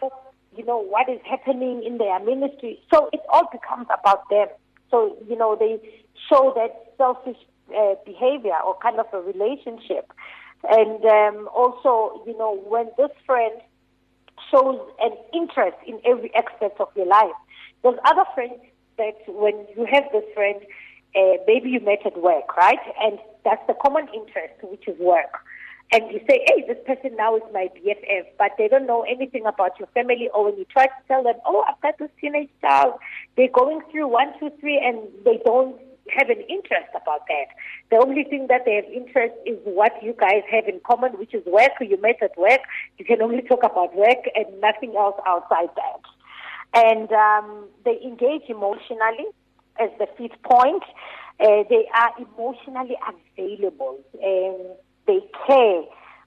you 0.57 0.65
know 0.65 0.79
what 0.79 1.09
is 1.09 1.21
happening 1.25 1.83
in 1.85 1.99
their 1.99 2.19
ministry. 2.21 2.81
So 2.93 3.09
it 3.13 3.21
all 3.29 3.49
becomes 3.51 3.87
about 3.93 4.29
them. 4.31 4.49
So 4.91 5.17
you 5.29 5.37
know 5.37 5.57
they 5.59 5.81
show 6.29 6.53
that 6.55 6.93
selfish 6.99 7.39
uh, 7.77 7.95
behavior 8.05 8.59
or 8.65 8.77
kind 8.83 8.99
of 8.99 9.07
a 9.13 9.21
relationship. 9.21 10.13
And 10.69 11.03
um, 11.07 11.49
also, 11.55 12.23
you 12.27 12.37
know, 12.37 12.61
when 12.69 12.91
this 12.99 13.11
friend 13.25 13.55
shows 14.51 14.81
an 15.01 15.13
interest 15.33 15.77
in 15.87 16.01
every 16.05 16.35
aspect 16.35 16.81
of 16.81 16.89
your 16.97 17.07
life. 17.07 17.37
There's 17.83 17.99
other 18.05 18.25
friends 18.35 18.61
that 18.99 19.17
when 19.27 19.67
you 19.77 19.87
have 19.91 20.05
this 20.13 20.25
friend, 20.35 20.61
uh, 21.17 21.43
maybe 21.47 21.71
you 21.71 21.81
met 21.81 22.05
at 22.05 22.21
work, 22.21 22.57
right? 22.57 22.79
And 23.01 23.19
that's 23.45 23.67
the 23.67 23.75
common 23.75 24.09
interest, 24.15 24.55
which 24.63 24.87
is 24.87 24.99
work. 25.01 25.39
And 25.93 26.05
you 26.13 26.21
say, 26.29 26.45
hey, 26.47 26.65
this 26.69 26.79
person 26.87 27.17
now 27.17 27.35
is 27.37 27.43
my 27.53 27.69
BFF, 27.75 28.27
but 28.39 28.53
they 28.59 28.69
don't 28.69 28.87
know 28.87 29.03
anything 29.03 29.45
about 29.45 29.73
your 29.81 29.89
family. 29.89 30.29
Or 30.33 30.45
when 30.45 30.57
you 30.57 30.65
try 30.67 30.87
to 30.87 31.01
tell 31.09 31.25
them, 31.25 31.35
oh, 31.45 31.65
I've 31.69 31.81
got 31.81 31.99
this 31.99 32.11
teenage 32.21 32.51
child, 32.61 32.95
they're 33.37 33.49
going 33.53 33.81
through 33.91 34.07
one, 34.07 34.29
two, 34.39 34.51
three, 34.61 34.79
and 34.79 35.01
they 35.25 35.41
don't 35.45 35.77
have 36.17 36.29
an 36.29 36.41
interest 36.49 36.89
about 36.95 37.27
that. 37.29 37.47
The 37.91 37.97
only 37.97 38.25
thing 38.25 38.47
that 38.49 38.65
they 38.65 38.75
have 38.75 38.85
interest 38.85 39.35
is 39.47 39.59
what 39.65 39.93
you 40.03 40.15
guys 40.19 40.43
have 40.51 40.67
in 40.67 40.81
common, 40.87 41.13
which 41.13 41.35
is 41.35 41.45
work. 41.47 41.73
You 41.81 42.01
met 42.01 42.23
at 42.23 42.37
work. 42.37 42.61
You 42.99 43.05
can 43.05 43.23
only 43.23 43.43
talk 43.43 43.61
about 43.65 43.95
work 43.97 44.25
and 44.35 44.61
nothing 44.61 44.95
else 44.97 45.17
outside 45.27 45.71
that. 45.77 46.03
And 46.73 47.11
um, 47.13 47.69
they 47.85 48.01
engage 48.03 48.49
emotionally 48.49 49.27
as 49.79 49.91
the 49.99 50.07
fifth 50.17 50.41
point. 50.43 50.83
Uh, 51.41 51.65
they 51.69 51.89
are 51.95 52.13
emotionally 52.19 52.97
available 53.09 53.99
and 54.23 54.77
they 55.07 55.21
care 55.47 55.83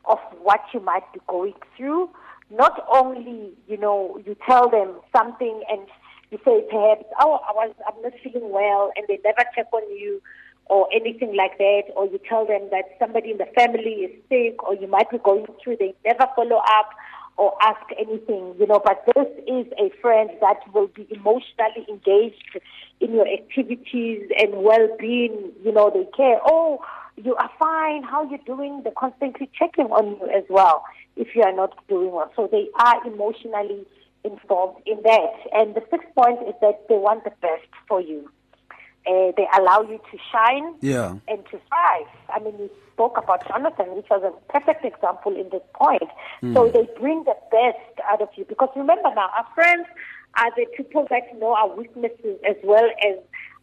of 0.06 0.20
what 0.42 0.62
you 0.74 0.80
might 0.80 1.12
be 1.14 1.20
going 1.28 1.54
through. 1.78 2.10
Not 2.50 2.86
only, 2.92 3.54
you 3.68 3.78
know, 3.78 4.20
you 4.26 4.36
tell 4.48 4.70
them 4.70 4.96
something 5.16 5.64
and 5.70 5.88
you 6.34 6.40
say 6.44 6.66
perhaps, 6.70 7.06
oh, 7.22 7.40
I 7.48 7.54
was, 7.54 7.74
I'm 7.88 8.02
not 8.02 8.14
feeling 8.24 8.52
well, 8.52 8.92
and 8.96 9.06
they 9.08 9.20
never 9.24 9.48
check 9.56 9.68
on 9.72 9.84
you 9.96 10.22
or 10.66 10.88
anything 10.94 11.36
like 11.36 11.58
that, 11.60 11.84
or 11.96 12.08
you 12.08 12.20
tell 12.28 12.46
them 12.48 12.70
that 12.72 12.86
somebody 12.98 13.32
in 13.32 13.38
the 13.38 13.46
family 13.56 14.08
is 14.08 14.12
sick 14.30 14.64
or 14.64 14.74
you 14.74 14.88
might 14.88 15.10
be 15.12 15.20
going 15.20 15.46
through, 15.64 15.78
they 15.78 15.94
never 16.04 16.26
follow 16.36 16.58
up 16.58 16.90
or 17.38 17.54
ask 17.62 17.82
anything, 18.00 18.56
you 18.60 18.66
know, 18.66 18.82
but 18.84 19.04
this 19.14 19.28
is 19.48 19.66
a 19.78 19.92
friend 20.02 20.30
that 20.40 20.60
will 20.74 20.88
be 20.88 21.06
emotionally 21.12 21.86
engaged 21.90 22.58
in 23.00 23.14
your 23.14 23.28
activities 23.28 24.30
and 24.40 24.64
well-being, 24.64 25.52
you 25.64 25.72
know, 25.72 25.92
they 25.94 26.06
care. 26.16 26.40
Oh, 26.46 26.80
you 27.18 27.36
are 27.36 27.50
fine, 27.60 28.04
how 28.04 28.24
you 28.30 28.40
doing? 28.46 28.82
They're 28.84 28.94
constantly 28.98 29.50
checking 29.54 29.88
on 29.88 30.18
you 30.20 30.30
as 30.30 30.44
well 30.50 30.84
if 31.16 31.36
you 31.36 31.44
are 31.44 31.54
not 31.54 31.76
doing 31.88 32.12
well. 32.12 32.32
So 32.36 32.48
they 32.52 32.70
are 32.80 33.06
emotionally 33.06 33.86
involved 34.24 34.82
in 34.86 34.98
that. 35.04 35.34
And 35.54 35.76
the 35.76 35.84
sixth 35.92 36.08
point 36.16 36.40
is 36.48 36.54
that 36.62 36.88
they 36.90 36.96
want 36.96 37.24
the 37.24 37.32
best 37.42 37.68
for 37.88 38.02
you. 38.02 38.30
Uh, 39.06 39.34
they 39.36 39.46
allow 39.58 39.82
you 39.82 40.00
to 40.12 40.18
shine 40.32 40.76
Yeah. 40.80 41.16
and 41.28 41.44
to 41.52 41.60
thrive. 41.68 42.08
I 42.30 42.40
mean, 42.40 42.56
you 42.58 42.70
spoke 42.94 43.18
about 43.18 43.46
Jonathan, 43.48 43.96
which 43.96 44.06
was 44.10 44.24
a 44.24 44.32
perfect 44.52 44.86
example 44.86 45.36
in 45.36 45.50
this 45.50 45.62
point. 45.74 46.04
So 46.54 46.70
they 46.70 46.88
bring 47.00 47.24
the 47.26 47.36
best 47.52 48.00
out 48.10 48.22
of 48.22 48.30
you. 48.36 48.46
Because 48.46 48.70
remember 48.78 49.10
now, 49.14 49.30
our 49.38 49.46
friends 49.56 49.88
are 50.38 50.52
the 50.56 50.66
people 50.78 51.06
that 51.10 51.38
know 51.38 51.54
our 51.54 51.76
weaknesses 51.76 52.40
as 52.48 52.56
well 52.64 52.90
as 53.06 53.18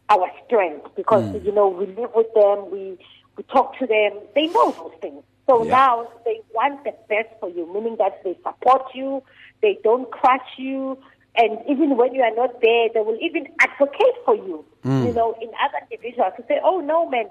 our 0.09 0.29
strengths. 0.45 0.89
Because, 0.95 1.23
you 1.43 1.51
know, 1.51 1.69
we 1.69 1.87
live 1.87 2.11
with 2.13 2.31
them, 2.35 2.69
we, 2.71 2.99
we 3.35 3.43
talk 3.43 3.77
to 3.79 3.87
them, 3.87 4.19
they 4.35 4.45
know 4.47 4.71
those 4.71 4.93
things. 5.01 5.23
So 5.49 5.63
Yeah. 5.63 5.71
now 5.71 6.07
they 6.25 6.41
want 6.53 6.83
the 6.83 6.93
best 7.09 7.29
for 7.39 7.49
you, 7.49 7.71
meaning 7.73 7.97
that 7.97 8.23
they 8.23 8.35
support 8.43 8.83
you, 8.93 9.23
they 9.61 9.77
don't 9.83 10.09
crush 10.11 10.57
you, 10.57 10.97
and 11.35 11.59
even 11.69 11.97
when 11.97 12.13
you 12.13 12.21
are 12.21 12.35
not 12.35 12.61
there, 12.61 12.89
they 12.93 12.99
will 12.99 13.17
even 13.21 13.47
advocate 13.61 14.17
for 14.25 14.35
you. 14.35 14.65
You 15.05 15.13
know, 15.13 15.35
in 15.41 15.49
other 15.63 15.79
individuals 15.89 16.33
to 16.37 16.43
say, 16.47 16.59
"Oh 16.63 16.79
no, 16.79 17.09
man, 17.09 17.29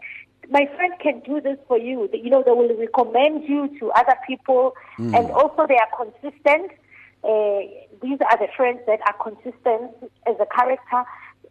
my 0.49 0.67
friend 0.77 0.95
can 1.01 1.21
do 1.21 1.41
this 1.41 1.59
for 1.69 1.79
you." 1.79 2.09
You 2.13 2.31
know, 2.31 2.43
they 2.43 2.53
will 2.53 2.75
recommend 2.75 3.45
you 3.49 3.69
to 3.79 3.91
other 3.93 4.17
people, 4.27 4.75
and 5.15 5.31
also 5.31 5.67
they 5.69 5.77
are 5.77 5.93
consistent. 5.97 6.73
Uh, 7.23 7.61
these 8.03 8.19
are 8.31 8.39
the 8.39 8.49
friends 8.57 8.81
that 8.87 9.01
are 9.07 9.17
consistent 9.23 9.93
as 10.27 10.37
a 10.41 10.47
character. 10.47 11.05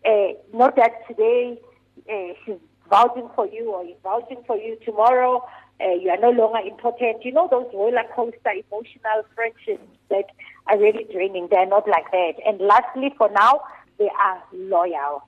Uh, 0.06 0.34
not 0.54 0.76
that 0.76 0.92
today 1.08 1.60
uh, 2.10 2.34
she's 2.46 2.56
vouching 2.90 3.30
for 3.36 3.48
you 3.48 3.72
or 3.72 3.86
vouching 4.04 4.44
for 4.46 4.58
you 4.58 4.78
tomorrow. 4.86 5.46
Uh, 5.82 5.94
you 5.94 6.10
are 6.10 6.18
no 6.20 6.30
longer 6.30 6.60
important. 6.68 7.24
You 7.24 7.32
know 7.32 7.48
those 7.50 7.68
roller 7.74 8.04
coaster 8.14 8.52
emotional 8.52 9.24
friendships 9.34 9.88
that 10.10 10.26
are 10.68 10.78
really 10.78 11.06
draining. 11.12 11.48
They're 11.50 11.66
not 11.66 11.88
like 11.88 12.12
that. 12.12 12.34
And 12.46 12.60
lastly, 12.60 13.14
for 13.18 13.30
now, 13.32 13.62
they 13.98 14.10
are 14.20 14.44
loyal. 14.54 15.24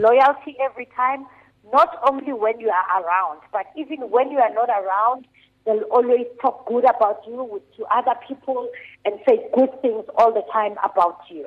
Loyalty 0.00 0.56
every 0.60 0.86
time, 0.96 1.26
not 1.72 1.98
only 2.08 2.32
when 2.32 2.60
you 2.60 2.70
are 2.70 3.02
around, 3.02 3.40
but 3.52 3.66
even 3.76 4.08
when 4.10 4.30
you 4.30 4.38
are 4.38 4.54
not 4.54 4.68
around, 4.70 5.26
they'll 5.66 5.82
always 5.90 6.26
talk 6.40 6.66
good 6.66 6.84
about 6.84 7.20
you 7.26 7.60
to 7.76 7.84
other 7.86 8.14
people 8.26 8.68
and 9.04 9.18
say 9.28 9.38
good 9.54 9.70
things 9.82 10.04
all 10.16 10.32
the 10.32 10.44
time 10.52 10.76
about 10.84 11.18
you. 11.28 11.46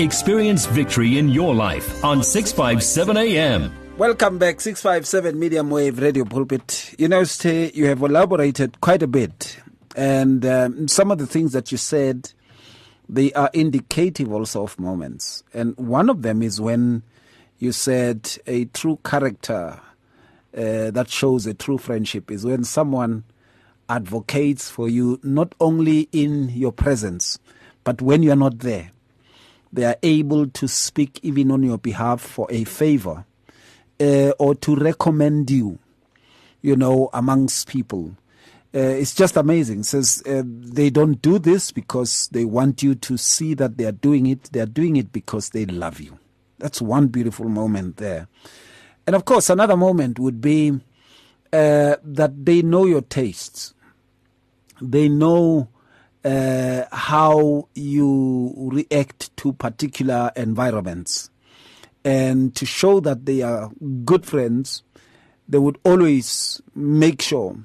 Experience 0.00 0.64
victory 0.64 1.18
in 1.18 1.28
your 1.28 1.54
life 1.54 2.02
on 2.02 2.22
657 2.22 3.18
AM. 3.18 3.70
Welcome 3.98 4.38
back, 4.38 4.62
657 4.62 5.38
Medium 5.38 5.68
Wave 5.68 5.98
Radio 5.98 6.24
Pulpit. 6.24 6.94
You 6.96 7.06
know, 7.06 7.22
Stay, 7.24 7.70
you 7.74 7.84
have 7.84 8.00
elaborated 8.00 8.80
quite 8.80 9.02
a 9.02 9.06
bit. 9.06 9.58
And 9.94 10.46
um, 10.46 10.88
some 10.88 11.10
of 11.10 11.18
the 11.18 11.26
things 11.26 11.52
that 11.52 11.70
you 11.70 11.76
said, 11.76 12.32
they 13.10 13.30
are 13.34 13.50
indicative 13.52 14.32
also 14.32 14.62
of 14.62 14.78
moments. 14.78 15.42
And 15.52 15.76
one 15.76 16.08
of 16.08 16.22
them 16.22 16.40
is 16.40 16.62
when 16.62 17.02
you 17.58 17.70
said 17.70 18.38
a 18.46 18.64
true 18.64 18.98
character 19.04 19.78
uh, 20.56 20.90
that 20.92 21.10
shows 21.10 21.44
a 21.44 21.52
true 21.52 21.76
friendship 21.76 22.30
is 22.30 22.46
when 22.46 22.64
someone 22.64 23.24
advocates 23.90 24.70
for 24.70 24.88
you 24.88 25.20
not 25.22 25.54
only 25.60 26.08
in 26.10 26.48
your 26.48 26.72
presence, 26.72 27.38
but 27.84 28.00
when 28.00 28.22
you 28.22 28.32
are 28.32 28.36
not 28.36 28.60
there 28.60 28.92
they 29.72 29.84
are 29.84 29.96
able 30.02 30.48
to 30.48 30.68
speak 30.68 31.20
even 31.22 31.50
on 31.50 31.62
your 31.62 31.78
behalf 31.78 32.20
for 32.20 32.46
a 32.50 32.64
favor 32.64 33.24
uh, 34.00 34.30
or 34.38 34.54
to 34.56 34.74
recommend 34.74 35.50
you, 35.50 35.78
you 36.62 36.76
know, 36.76 37.10
amongst 37.12 37.68
people. 37.68 38.16
Uh, 38.74 38.78
it's 38.78 39.14
just 39.14 39.36
amazing. 39.36 39.80
It 39.80 39.86
says 39.86 40.22
uh, 40.26 40.42
they 40.46 40.90
don't 40.90 41.20
do 41.20 41.38
this 41.38 41.72
because 41.72 42.28
they 42.32 42.44
want 42.44 42.82
you 42.82 42.94
to 42.94 43.16
see 43.16 43.54
that 43.54 43.76
they 43.76 43.84
are 43.84 43.92
doing 43.92 44.26
it. 44.26 44.44
They 44.52 44.60
are 44.60 44.66
doing 44.66 44.96
it 44.96 45.12
because 45.12 45.50
they 45.50 45.66
love 45.66 46.00
you. 46.00 46.18
That's 46.58 46.80
one 46.80 47.08
beautiful 47.08 47.48
moment 47.48 47.96
there. 47.96 48.28
And 49.06 49.16
of 49.16 49.24
course, 49.24 49.50
another 49.50 49.76
moment 49.76 50.18
would 50.18 50.40
be 50.40 50.70
uh, 51.52 51.96
that 52.02 52.44
they 52.44 52.62
know 52.62 52.86
your 52.86 53.00
tastes. 53.00 53.74
They 54.80 55.08
know 55.08 55.68
uh, 56.24 56.84
how 56.92 57.68
you 57.74 58.52
react 58.56 59.36
to 59.38 59.52
particular 59.52 60.30
environments. 60.36 61.30
And 62.04 62.54
to 62.56 62.66
show 62.66 63.00
that 63.00 63.26
they 63.26 63.42
are 63.42 63.70
good 64.04 64.24
friends, 64.24 64.82
they 65.48 65.58
would 65.58 65.78
always 65.84 66.60
make 66.74 67.20
sure 67.20 67.56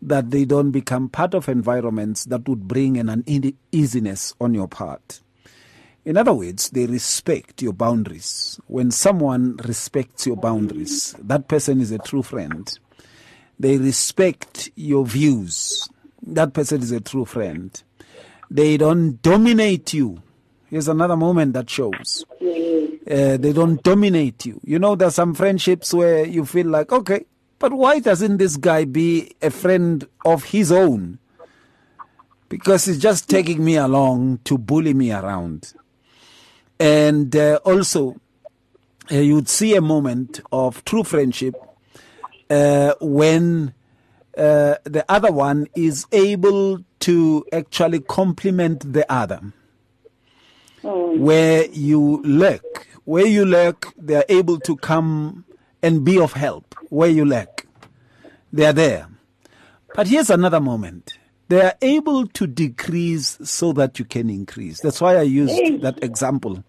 that 0.00 0.30
they 0.30 0.44
don't 0.44 0.70
become 0.70 1.08
part 1.08 1.34
of 1.34 1.48
environments 1.48 2.24
that 2.26 2.48
would 2.48 2.68
bring 2.68 2.96
an 2.98 3.08
uneasiness 3.08 4.34
on 4.40 4.54
your 4.54 4.68
part. 4.68 5.20
In 6.04 6.16
other 6.16 6.32
words, 6.32 6.70
they 6.70 6.86
respect 6.86 7.60
your 7.60 7.72
boundaries. 7.72 8.58
When 8.66 8.90
someone 8.90 9.56
respects 9.64 10.26
your 10.26 10.36
boundaries, 10.36 11.14
that 11.18 11.48
person 11.48 11.80
is 11.80 11.90
a 11.90 11.98
true 11.98 12.22
friend. 12.22 12.78
They 13.58 13.76
respect 13.76 14.70
your 14.76 15.04
views 15.04 15.88
that 16.22 16.52
person 16.52 16.82
is 16.82 16.92
a 16.92 17.00
true 17.00 17.24
friend. 17.24 17.82
They 18.50 18.76
don't 18.76 19.20
dominate 19.22 19.92
you. 19.92 20.22
Here's 20.70 20.88
another 20.88 21.16
moment 21.16 21.54
that 21.54 21.70
shows. 21.70 22.24
Uh, 22.40 23.36
they 23.38 23.52
don't 23.52 23.82
dominate 23.82 24.44
you. 24.44 24.60
You 24.64 24.78
know, 24.78 24.94
there's 24.96 25.14
some 25.14 25.34
friendships 25.34 25.94
where 25.94 26.26
you 26.26 26.44
feel 26.44 26.66
like, 26.66 26.92
okay, 26.92 27.24
but 27.58 27.72
why 27.72 28.00
doesn't 28.00 28.36
this 28.36 28.56
guy 28.56 28.84
be 28.84 29.32
a 29.42 29.50
friend 29.50 30.06
of 30.24 30.44
his 30.44 30.70
own? 30.70 31.18
Because 32.48 32.84
he's 32.84 32.98
just 32.98 33.28
taking 33.28 33.64
me 33.64 33.76
along 33.76 34.40
to 34.44 34.56
bully 34.56 34.94
me 34.94 35.12
around. 35.12 35.72
And 36.78 37.34
uh, 37.34 37.60
also, 37.64 38.16
uh, 39.10 39.16
you'd 39.16 39.48
see 39.48 39.74
a 39.74 39.80
moment 39.80 40.40
of 40.52 40.84
true 40.84 41.02
friendship 41.02 41.54
uh, 42.50 42.94
when 43.00 43.74
uh, 44.38 44.76
the 44.84 45.04
other 45.08 45.32
one 45.32 45.66
is 45.74 46.06
able 46.12 46.78
to 47.00 47.44
actually 47.52 48.00
complement 48.00 48.92
the 48.92 49.10
other. 49.12 49.40
Mm. 50.82 51.18
Where 51.18 51.66
you 51.66 52.22
lack, 52.22 52.62
where 53.04 53.26
you 53.26 53.44
lack, 53.44 53.86
they 53.96 54.14
are 54.14 54.24
able 54.28 54.60
to 54.60 54.76
come 54.76 55.44
and 55.82 56.04
be 56.04 56.20
of 56.20 56.32
help. 56.32 56.74
Where 56.88 57.10
you 57.10 57.24
lack, 57.24 57.66
they 58.52 58.66
are 58.66 58.72
there. 58.72 59.08
But 59.94 60.06
here's 60.06 60.30
another 60.30 60.60
moment. 60.60 61.18
They 61.48 61.62
are 61.62 61.74
able 61.80 62.26
to 62.28 62.46
decrease 62.46 63.38
so 63.42 63.72
that 63.72 63.98
you 63.98 64.04
can 64.04 64.30
increase. 64.30 64.80
That's 64.80 65.00
why 65.00 65.16
I 65.16 65.22
used 65.22 65.82
that 65.82 66.02
example 66.04 66.62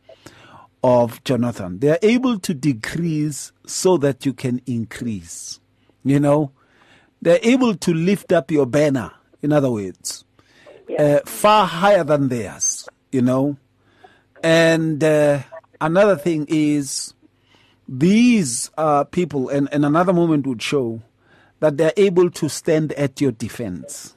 of 0.84 1.24
Jonathan. 1.26 1.80
They 1.80 1.90
are 1.90 2.00
able 2.02 2.40
to 2.40 2.54
decrease 2.54 3.52
so 3.66 3.98
that 3.98 4.26
you 4.26 4.34
can 4.34 4.62
increase. 4.66 5.60
You 6.04 6.20
know, 6.20 6.54
they're 7.22 7.40
able 7.42 7.76
to 7.76 7.94
lift 7.94 8.32
up 8.32 8.52
your 8.52 8.66
banner, 8.66 9.12
in 9.42 9.52
other 9.52 9.72
words, 9.72 10.24
yeah. 10.88 11.02
uh, 11.02 11.20
far 11.26 11.66
higher 11.66 12.04
than 12.04 12.30
theirs, 12.30 12.88
you 13.12 13.22
know. 13.22 13.58
And 14.44 15.04
uh, 15.04 15.42
another 15.82 16.16
thing 16.16 16.46
is, 16.50 17.14
these 17.88 18.72
uh, 18.78 19.04
people, 19.06 19.50
and, 19.50 19.68
and 19.72 19.84
another 19.86 20.14
moment 20.14 20.46
would 20.48 20.62
show 20.62 21.02
that 21.60 21.78
they're 21.78 21.94
able 21.98 22.30
to 22.32 22.48
stand 22.48 22.94
at 22.94 23.20
your 23.20 23.32
defense, 23.32 24.16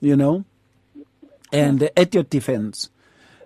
you 0.00 0.16
know, 0.16 0.44
and 1.52 1.90
at 1.96 2.14
your 2.14 2.24
defense. 2.24 2.90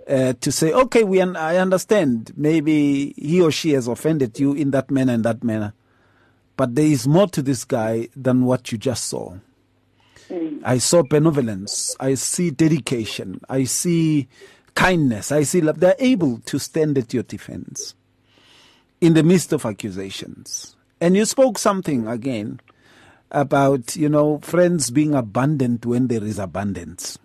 Uh, 0.09 0.33
to 0.41 0.51
say, 0.51 0.73
okay, 0.73 1.05
we 1.05 1.21
un- 1.21 1.37
I 1.37 1.59
understand. 1.59 2.33
Maybe 2.35 3.13
he 3.19 3.43
or 3.43 3.51
she 3.51 3.73
has 3.73 3.87
offended 3.87 4.41
you 4.41 4.55
in 4.55 4.71
that 4.71 4.91
manner 4.91 5.13
and 5.13 5.23
that 5.25 5.45
manner, 5.45 5.75
but 6.59 6.75
there 6.75 6.85
is 6.85 7.07
more 7.07 7.29
to 7.29 7.41
this 7.41 7.65
guy 7.65 8.09
than 8.17 8.45
what 8.45 8.73
you 8.73 8.79
just 8.79 9.05
saw. 9.05 9.37
Mm. 10.29 10.61
I 10.65 10.79
saw 10.79 11.05
benevolence. 11.05 11.95
I 12.01 12.15
see 12.15 12.51
dedication. 12.51 13.41
I 13.49 13.63
see 13.63 14.27
kindness. 14.75 15.31
I 15.31 15.45
see 15.45 15.61
love. 15.61 15.79
They're 15.79 15.95
able 16.01 16.41
to 16.41 16.59
stand 16.59 16.99
at 16.99 17.15
your 17.15 17.23
defense 17.23 17.95
in 19.01 19.15
the 19.15 19.23
midst 19.23 19.53
of 19.53 19.65
accusations. 19.65 20.75
And 21.01 21.15
you 21.15 21.27
spoke 21.27 21.59
something 21.59 22.09
again 22.09 22.61
about, 23.31 23.95
you 23.95 24.09
know, 24.09 24.41
friends 24.41 24.91
being 24.91 25.15
abundant 25.15 25.87
when 25.87 26.09
there 26.09 26.25
is 26.25 26.41
abundance. 26.41 27.21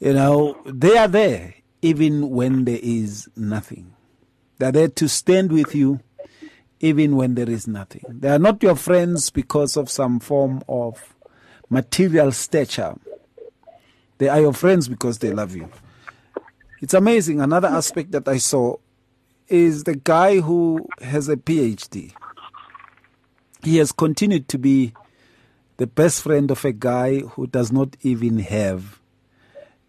You 0.00 0.14
know, 0.14 0.56
they 0.64 0.96
are 0.96 1.06
there 1.06 1.56
even 1.82 2.30
when 2.30 2.64
there 2.64 2.80
is 2.82 3.28
nothing. 3.36 3.92
They're 4.56 4.72
there 4.72 4.88
to 4.88 5.06
stand 5.06 5.52
with 5.52 5.74
you 5.74 6.00
even 6.82 7.16
when 7.16 7.36
there 7.36 7.48
is 7.48 7.66
nothing. 7.66 8.02
They 8.08 8.28
are 8.28 8.40
not 8.40 8.62
your 8.62 8.74
friends 8.74 9.30
because 9.30 9.76
of 9.76 9.88
some 9.88 10.18
form 10.20 10.62
of 10.68 11.14
material 11.70 12.32
stature. 12.32 12.94
They 14.18 14.28
are 14.28 14.40
your 14.40 14.52
friends 14.52 14.88
because 14.88 15.18
they 15.18 15.32
love 15.32 15.54
you. 15.56 15.70
It's 16.80 16.92
amazing. 16.94 17.40
Another 17.40 17.68
aspect 17.68 18.10
that 18.10 18.26
I 18.26 18.38
saw 18.38 18.76
is 19.48 19.84
the 19.84 19.94
guy 19.94 20.40
who 20.40 20.88
has 21.00 21.28
a 21.28 21.36
PhD. 21.36 22.12
He 23.62 23.76
has 23.76 23.92
continued 23.92 24.48
to 24.48 24.58
be 24.58 24.92
the 25.76 25.86
best 25.86 26.22
friend 26.22 26.50
of 26.50 26.64
a 26.64 26.72
guy 26.72 27.20
who 27.20 27.46
does 27.46 27.70
not 27.70 27.96
even 28.02 28.40
have 28.40 29.00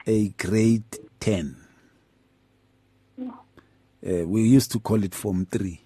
a 0.06 0.30
grade 0.30 0.84
10. 1.20 1.58
Uh, 3.20 4.28
we 4.28 4.44
used 4.44 4.72
to 4.72 4.80
call 4.80 5.04
it 5.04 5.16
Form 5.16 5.48
3. 5.48 5.80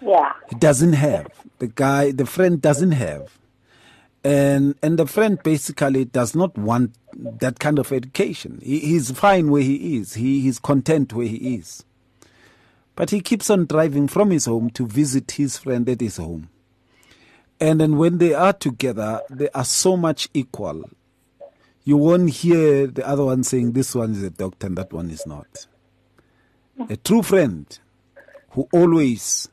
Yeah. 0.00 0.32
He 0.48 0.56
doesn't 0.56 0.94
have. 0.94 1.28
The 1.58 1.68
guy, 1.68 2.12
the 2.12 2.26
friend 2.26 2.60
doesn't 2.60 2.92
have. 2.92 3.38
And, 4.22 4.74
and 4.82 4.98
the 4.98 5.06
friend 5.06 5.40
basically 5.42 6.04
does 6.04 6.34
not 6.34 6.56
want 6.58 6.94
that 7.14 7.58
kind 7.58 7.78
of 7.78 7.92
education. 7.92 8.60
He, 8.62 8.80
he's 8.80 9.10
fine 9.12 9.50
where 9.50 9.62
he 9.62 9.96
is. 9.96 10.14
He, 10.14 10.40
he's 10.40 10.58
content 10.58 11.12
where 11.12 11.26
he 11.26 11.54
is. 11.56 11.84
But 12.96 13.10
he 13.10 13.20
keeps 13.20 13.50
on 13.50 13.66
driving 13.66 14.08
from 14.08 14.30
his 14.30 14.46
home 14.46 14.70
to 14.70 14.86
visit 14.86 15.32
his 15.32 15.58
friend 15.58 15.88
at 15.88 16.00
his 16.00 16.16
home. 16.16 16.48
And 17.60 17.80
then 17.80 17.96
when 17.96 18.18
they 18.18 18.34
are 18.34 18.52
together, 18.52 19.22
they 19.30 19.48
are 19.50 19.64
so 19.64 19.96
much 19.96 20.28
equal. 20.34 20.84
you 21.86 21.96
won't 21.96 22.30
hear 22.30 22.88
the 22.88 23.06
other 23.06 23.24
one 23.24 23.44
saying 23.44 23.70
this 23.72 23.94
one 23.94 24.10
is 24.10 24.22
a 24.24 24.30
doctor 24.30 24.66
and 24.66 24.76
that 24.76 24.92
one 24.92 25.08
is 25.08 25.24
not. 25.24 25.68
A 26.90 26.96
true 26.96 27.22
friend 27.22 27.78
who 28.50 28.68
always 28.72 29.48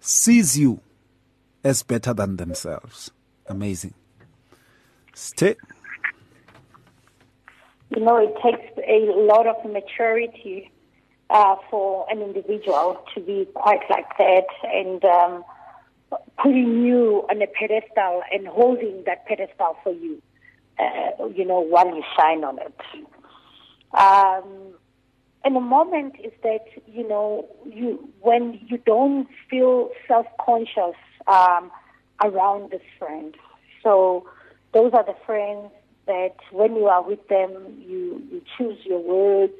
sees 0.00 0.58
you 0.58 0.80
as 1.64 1.82
better 1.82 2.14
than 2.14 2.36
themselves. 2.36 3.10
Amazing. 3.46 3.94
Stay. 5.14 5.56
You 7.90 8.04
know, 8.04 8.16
it 8.16 8.34
takes 8.42 8.78
a 8.86 9.12
lot 9.16 9.46
of 9.46 9.56
maturity 9.70 10.70
uh, 11.30 11.56
for 11.70 12.06
an 12.10 12.22
individual 12.22 13.02
to 13.14 13.20
be 13.20 13.46
quite 13.54 13.80
like 13.90 14.16
that 14.18 14.46
and 14.64 15.04
um, 15.04 15.44
putting 16.42 16.84
you 16.84 17.26
on 17.30 17.42
a 17.42 17.46
pedestal 17.46 18.22
and 18.32 18.46
holding 18.46 19.02
that 19.04 19.26
pedestal 19.26 19.76
for 19.82 19.92
you, 19.92 20.22
uh, 20.78 21.26
you 21.34 21.44
know, 21.44 21.60
while 21.60 21.86
you 21.94 22.02
shine 22.16 22.44
on 22.44 22.58
it. 22.58 22.80
Um, 23.98 24.74
and 25.48 25.56
the 25.56 25.60
moment 25.60 26.16
is 26.22 26.32
that, 26.42 26.66
you 26.86 27.08
know, 27.08 27.48
you 27.64 28.06
when 28.20 28.60
you 28.66 28.76
don't 28.76 29.26
feel 29.48 29.88
self-conscious 30.06 30.94
um, 31.26 31.70
around 32.22 32.70
this 32.70 32.82
friend. 32.98 33.34
So 33.82 34.28
those 34.74 34.92
are 34.92 35.06
the 35.06 35.16
friends 35.24 35.70
that 36.04 36.36
when 36.52 36.76
you 36.76 36.84
are 36.84 37.02
with 37.02 37.26
them, 37.28 37.50
you, 37.78 38.22
you 38.30 38.42
choose 38.58 38.76
your 38.84 38.98
words, 38.98 39.54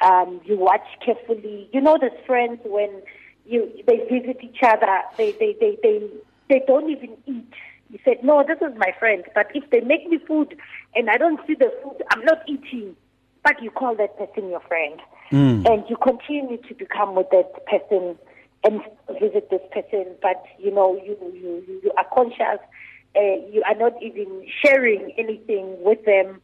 um, 0.00 0.40
you 0.44 0.56
watch 0.56 0.86
carefully. 1.04 1.68
You 1.72 1.80
know 1.80 1.98
the 2.00 2.12
friends 2.24 2.60
when 2.64 3.02
you 3.44 3.68
they 3.88 4.06
visit 4.08 4.36
each 4.44 4.62
other, 4.62 5.00
they 5.16 5.32
they 5.32 5.56
they 5.58 5.76
they, 5.82 6.08
they 6.48 6.62
don't 6.68 6.88
even 6.88 7.16
eat. 7.26 7.52
You 7.90 7.98
said, 8.04 8.18
no, 8.22 8.44
this 8.46 8.58
is 8.58 8.78
my 8.78 8.94
friend. 8.96 9.24
But 9.34 9.48
if 9.56 9.68
they 9.70 9.80
make 9.80 10.08
me 10.08 10.18
food 10.24 10.56
and 10.94 11.10
I 11.10 11.16
don't 11.16 11.40
see 11.48 11.54
the 11.54 11.72
food, 11.82 12.00
I'm 12.12 12.24
not 12.24 12.48
eating. 12.48 12.94
But 13.42 13.62
you 13.62 13.70
call 13.70 13.96
that 13.96 14.18
person 14.18 14.50
your 14.50 14.60
friend. 14.60 15.00
Mm. 15.32 15.68
And 15.70 15.84
you 15.88 15.96
continue 15.96 16.58
to 16.58 16.74
become 16.74 17.14
with 17.14 17.30
that 17.30 17.66
person 17.66 18.18
and 18.64 18.80
visit 19.20 19.48
this 19.50 19.62
person. 19.72 20.06
But, 20.20 20.44
you 20.58 20.70
know, 20.70 20.94
you, 20.96 21.16
you, 21.34 21.80
you 21.82 21.92
are 21.96 22.06
conscious. 22.12 22.60
Uh, 23.16 23.36
you 23.50 23.62
are 23.66 23.74
not 23.74 24.00
even 24.02 24.46
sharing 24.64 25.12
anything 25.16 25.82
with 25.82 26.04
them. 26.04 26.40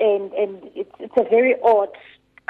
And, 0.00 0.32
and 0.32 0.70
it's, 0.74 0.92
it's 0.98 1.16
a 1.16 1.24
very 1.24 1.54
odd 1.62 1.90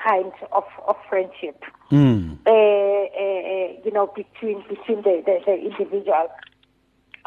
kind 0.03 0.33
of, 0.53 0.65
of 0.87 0.97
friendship, 1.09 1.63
mm. 1.91 2.39
uh, 2.47 2.51
uh, 2.51 3.81
you 3.85 3.91
know, 3.93 4.07
between 4.07 4.63
between 4.69 5.03
the, 5.03 5.23
the, 5.27 5.41
the 5.45 5.55
individuals. 5.55 6.31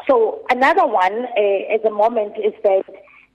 So 0.08 0.44
another 0.50 0.86
one 0.86 1.26
uh, 1.36 1.74
at 1.74 1.82
the 1.82 1.90
moment 1.90 2.34
is 2.36 2.52
that 2.64 2.84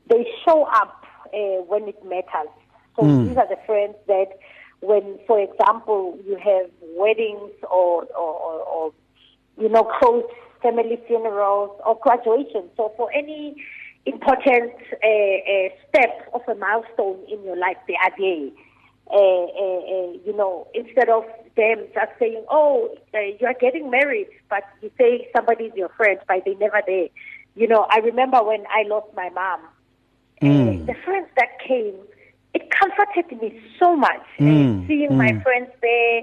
they 0.10 0.28
show 0.46 0.64
up 0.64 1.06
uh, 1.34 1.64
when 1.68 1.88
it 1.88 2.04
matters. 2.04 2.52
So 2.96 3.04
mm. 3.04 3.28
these 3.28 3.38
are 3.38 3.48
the 3.48 3.60
friends 3.66 3.96
that 4.08 4.38
when, 4.82 5.20
for 5.28 5.40
example, 5.40 6.18
you 6.26 6.38
have 6.38 6.70
weddings 6.96 7.52
or, 7.70 8.06
or, 8.18 8.62
or, 8.64 8.94
you 9.58 9.70
know, 9.70 9.84
close 10.00 10.24
family 10.62 11.00
funerals 11.08 11.72
or 11.86 11.98
graduation. 12.02 12.70
So 12.78 12.94
for 12.98 13.12
any 13.14 13.56
important 14.06 14.74
uh, 15.04 15.08
uh, 15.08 15.70
step 15.90 16.30
of 16.34 16.42
a 16.48 16.56
milestone 16.56 17.20
in 17.32 17.44
your 17.44 17.58
life, 17.58 17.78
they 17.88 17.96
are 17.96 18.12
there 18.18 18.50
uh, 19.12 19.16
uh, 19.16 20.12
you 20.24 20.34
know, 20.36 20.68
instead 20.74 21.10
of 21.10 21.24
them 21.58 21.86
just 21.94 22.12
saying, 22.20 22.44
"Oh, 22.50 22.96
uh, 23.14 23.20
you 23.20 23.48
are 23.48 23.56
getting 23.60 23.90
married," 23.90 24.28
but 24.50 24.64
you 24.82 24.92
say 25.00 25.28
somebody's 25.36 25.74
your 25.76 25.90
friend, 25.90 26.20
but 26.28 26.46
they 26.46 26.54
never 26.56 26.82
there. 26.86 27.08
You 27.56 27.68
know, 27.68 27.88
I 27.90 28.00
remember 28.00 28.44
when 28.44 28.66
I 28.68 28.88
lost 28.88 29.08
my 29.16 29.30
mom. 29.30 29.62
Mm. 30.42 30.86
the 30.86 30.94
friends 31.04 31.28
that 31.36 31.60
came, 31.68 31.96
it 32.54 32.70
comforted 32.72 33.42
me 33.42 33.62
so 33.80 33.96
much. 33.96 34.26
Mm. 34.40 34.88
seeing 34.88 35.12
mm. 35.12 35.18
my 35.18 35.42
friends 35.42 35.70
there, 35.82 36.22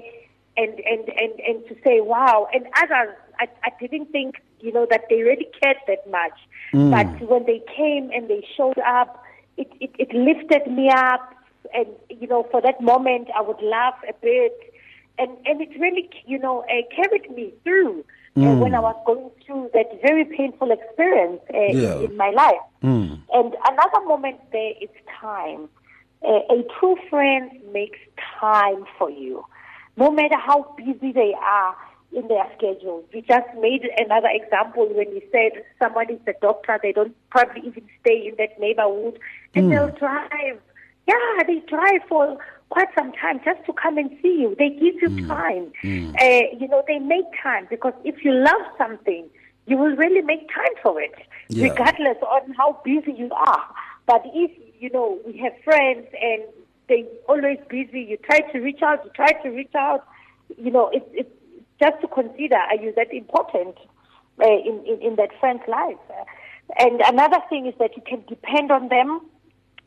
and 0.57 0.79
and 0.79 1.09
and 1.09 1.39
and 1.39 1.67
to 1.67 1.75
say, 1.85 2.01
"Wow!" 2.01 2.47
And 2.53 2.65
others, 2.81 3.15
I, 3.39 3.47
I 3.63 3.69
didn't 3.79 4.11
think, 4.11 4.35
you 4.59 4.71
know, 4.73 4.87
that 4.89 5.05
they 5.09 5.21
really 5.21 5.47
cared 5.61 5.77
that 5.87 6.09
much. 6.09 6.37
Mm. 6.73 6.91
But 6.91 7.29
when 7.29 7.45
they 7.45 7.61
came 7.75 8.09
and 8.13 8.29
they 8.29 8.45
showed 8.55 8.79
up, 8.79 9.23
it, 9.55 9.71
it, 9.79 9.91
it 9.99 10.13
lifted 10.13 10.71
me 10.71 10.89
up 10.89 11.33
and 11.73 11.87
you 12.09 12.27
know, 12.27 12.47
for 12.51 12.61
that 12.61 12.81
moment, 12.81 13.29
I 13.35 13.41
would 13.41 13.61
laugh 13.61 13.95
a 14.07 14.13
bit, 14.21 14.73
and 15.17 15.31
and 15.45 15.61
it 15.61 15.69
really, 15.79 16.09
you 16.25 16.39
know, 16.39 16.61
uh, 16.63 16.95
carried 16.95 17.29
me 17.35 17.53
through 17.63 18.05
uh, 18.37 18.55
when 18.55 18.75
I 18.75 18.79
was 18.79 18.95
going 19.05 19.29
through 19.45 19.71
that 19.73 19.99
very 20.01 20.25
painful 20.25 20.71
experience 20.71 21.41
uh, 21.53 21.57
yeah. 21.57 21.95
in, 21.95 22.11
in, 22.11 22.17
my 22.17 22.29
life. 22.29 22.55
Mm. 22.83 23.21
And 23.33 23.55
another 23.67 24.05
moment 24.05 24.37
there 24.51 24.73
is 24.81 24.89
time. 25.19 25.69
A 26.23 26.63
true 26.79 26.97
friend 27.09 27.51
makes 27.71 27.99
time 28.39 28.85
for 28.97 29.09
you, 29.09 29.45
no 29.95 30.11
matter 30.11 30.37
how 30.37 30.75
busy 30.77 31.11
they 31.11 31.33
are 31.39 31.75
in 32.11 32.27
their 32.27 32.45
schedule. 32.57 33.03
We 33.13 33.21
just 33.21 33.47
made 33.59 33.87
another 33.97 34.29
example 34.31 34.87
when 34.87 35.09
we 35.09 35.23
said 35.31 35.63
someone 35.81 36.09
is 36.09 36.19
a 36.27 36.33
doctor, 36.41 36.79
they 36.81 36.91
don't 36.91 37.15
probably 37.29 37.61
even 37.67 37.83
stay 38.01 38.27
in 38.27 38.35
that 38.37 38.59
neighborhood, 38.59 39.19
and 39.53 39.65
mm. 39.65 39.69
they'll 39.71 39.95
drive 39.97 40.59
yeah, 41.07 41.43
they 41.47 41.59
drive 41.67 42.01
for 42.09 42.37
quite 42.69 42.89
some 42.97 43.13
time 43.13 43.39
just 43.45 43.65
to 43.65 43.73
come 43.73 43.97
and 43.97 44.09
see 44.21 44.39
you. 44.41 44.55
They 44.59 44.69
give 44.69 45.01
you 45.01 45.09
mm. 45.09 45.27
time. 45.27 45.71
Mm. 45.83 46.15
Uh, 46.15 46.57
you 46.59 46.67
know, 46.67 46.83
they 46.85 46.99
make 46.99 47.25
time 47.41 47.65
because 47.69 47.93
if 48.03 48.25
you 48.25 48.33
love 48.33 48.61
something, 48.77 49.29
you 49.67 49.77
will 49.77 49.95
really 49.95 50.21
make 50.21 50.49
time 50.53 50.75
for 50.83 51.01
it, 51.01 51.13
yeah. 51.49 51.69
regardless 51.69 52.17
on 52.23 52.53
how 52.53 52.81
busy 52.83 53.13
you 53.13 53.29
are. 53.31 53.63
But 54.05 54.23
if, 54.33 54.51
you 54.79 54.89
know, 54.89 55.19
we 55.25 55.37
have 55.37 55.53
friends 55.63 56.07
and 56.21 56.43
they're 56.87 57.05
always 57.27 57.59
busy, 57.69 58.01
you 58.01 58.17
try 58.17 58.39
to 58.39 58.59
reach 58.59 58.81
out, 58.81 59.03
you 59.03 59.11
try 59.13 59.33
to 59.43 59.49
reach 59.49 59.75
out, 59.75 60.05
you 60.57 60.71
know, 60.71 60.89
it's 60.93 61.05
it, 61.13 61.31
just 61.81 62.01
to 62.01 62.07
consider, 62.07 62.55
are 62.55 62.75
you 62.75 62.93
that 62.95 63.13
important 63.13 63.75
uh, 64.41 64.47
in, 64.47 64.83
in, 64.87 65.01
in 65.01 65.15
that 65.17 65.29
friend's 65.39 65.63
life? 65.67 65.97
And 66.79 67.01
another 67.01 67.39
thing 67.49 67.67
is 67.67 67.73
that 67.79 67.95
you 67.95 68.01
can 68.05 68.23
depend 68.27 68.71
on 68.71 68.89
them 68.89 69.21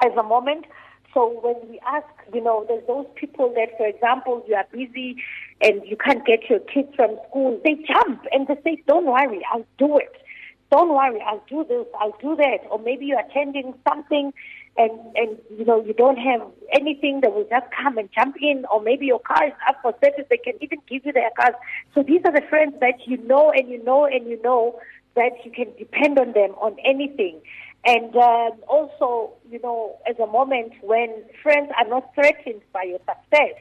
as 0.05 0.13
a 0.17 0.23
moment 0.23 0.67
so 1.13 1.41
when 1.43 1.57
we 1.69 1.81
ask, 1.87 2.07
you 2.33 2.43
know, 2.43 2.65
there's 2.69 2.87
those 2.87 3.07
people 3.17 3.53
that, 3.57 3.77
for 3.77 3.87
example, 3.87 4.45
you 4.47 4.55
are 4.55 4.67
busy 4.73 5.17
and 5.61 5.83
you 5.85 5.97
can't 5.97 6.25
get 6.25 6.49
your 6.49 6.61
kids 6.61 6.95
from 6.95 7.19
school, 7.29 7.61
they 7.65 7.75
jump 7.75 8.25
and 8.31 8.47
they 8.47 8.57
say, 8.63 8.83
don't 8.87 9.07
worry, 9.07 9.45
I'll 9.53 9.67
do 9.79 9.99
it. 9.99 10.13
Don't 10.71 10.91
worry, 10.91 11.21
I'll 11.27 11.43
do 11.49 11.65
this, 11.69 11.87
I'll 11.99 12.17
do 12.21 12.37
that. 12.37 12.61
Or 12.71 12.79
maybe 12.79 13.07
you're 13.07 13.19
attending 13.19 13.75
something 13.89 14.33
and, 14.77 14.93
and, 15.17 15.39
you 15.57 15.65
know, 15.65 15.85
you 15.85 15.93
don't 15.93 16.17
have 16.17 16.41
anything 16.73 17.21
that 17.21 17.35
will 17.35 17.47
just 17.51 17.67
come 17.71 17.99
and 17.99 18.09
jump 18.13 18.37
in. 18.41 18.65
Or 18.73 18.81
maybe 18.81 19.07
your 19.07 19.19
car 19.21 19.47
is 19.47 19.53
up 19.69 19.77
for 19.83 19.95
service, 20.03 20.25
they 20.31 20.39
can 20.39 20.55
even 20.61 20.79
give 20.89 21.05
you 21.05 21.13
their 21.13 21.31
cars. 21.39 21.55
So 21.95 22.03
these 22.03 22.23
are 22.25 22.33
the 22.33 22.47
friends 22.49 22.75
that 22.81 23.07
you 23.07 23.19
know 23.19 23.51
and 23.51 23.69
you 23.69 23.83
know 23.85 24.07
and 24.07 24.27
you 24.27 24.41
know 24.43 24.81
that 25.17 25.33
you 25.45 25.51
can 25.51 25.67
depend 25.79 26.19
on 26.19 26.33
them 26.33 26.53
on 26.53 26.77
anything. 26.85 27.41
And 27.85 28.15
um, 28.15 28.53
also, 28.69 29.33
you 29.51 29.61
know, 29.61 29.97
as 30.09 30.19
a 30.19 30.27
moment 30.27 30.73
when 30.83 31.25
friends 31.43 31.71
are 31.79 31.89
not 31.89 32.15
threatened 32.15 32.61
by 32.73 32.83
your 32.85 32.99
success 33.01 33.57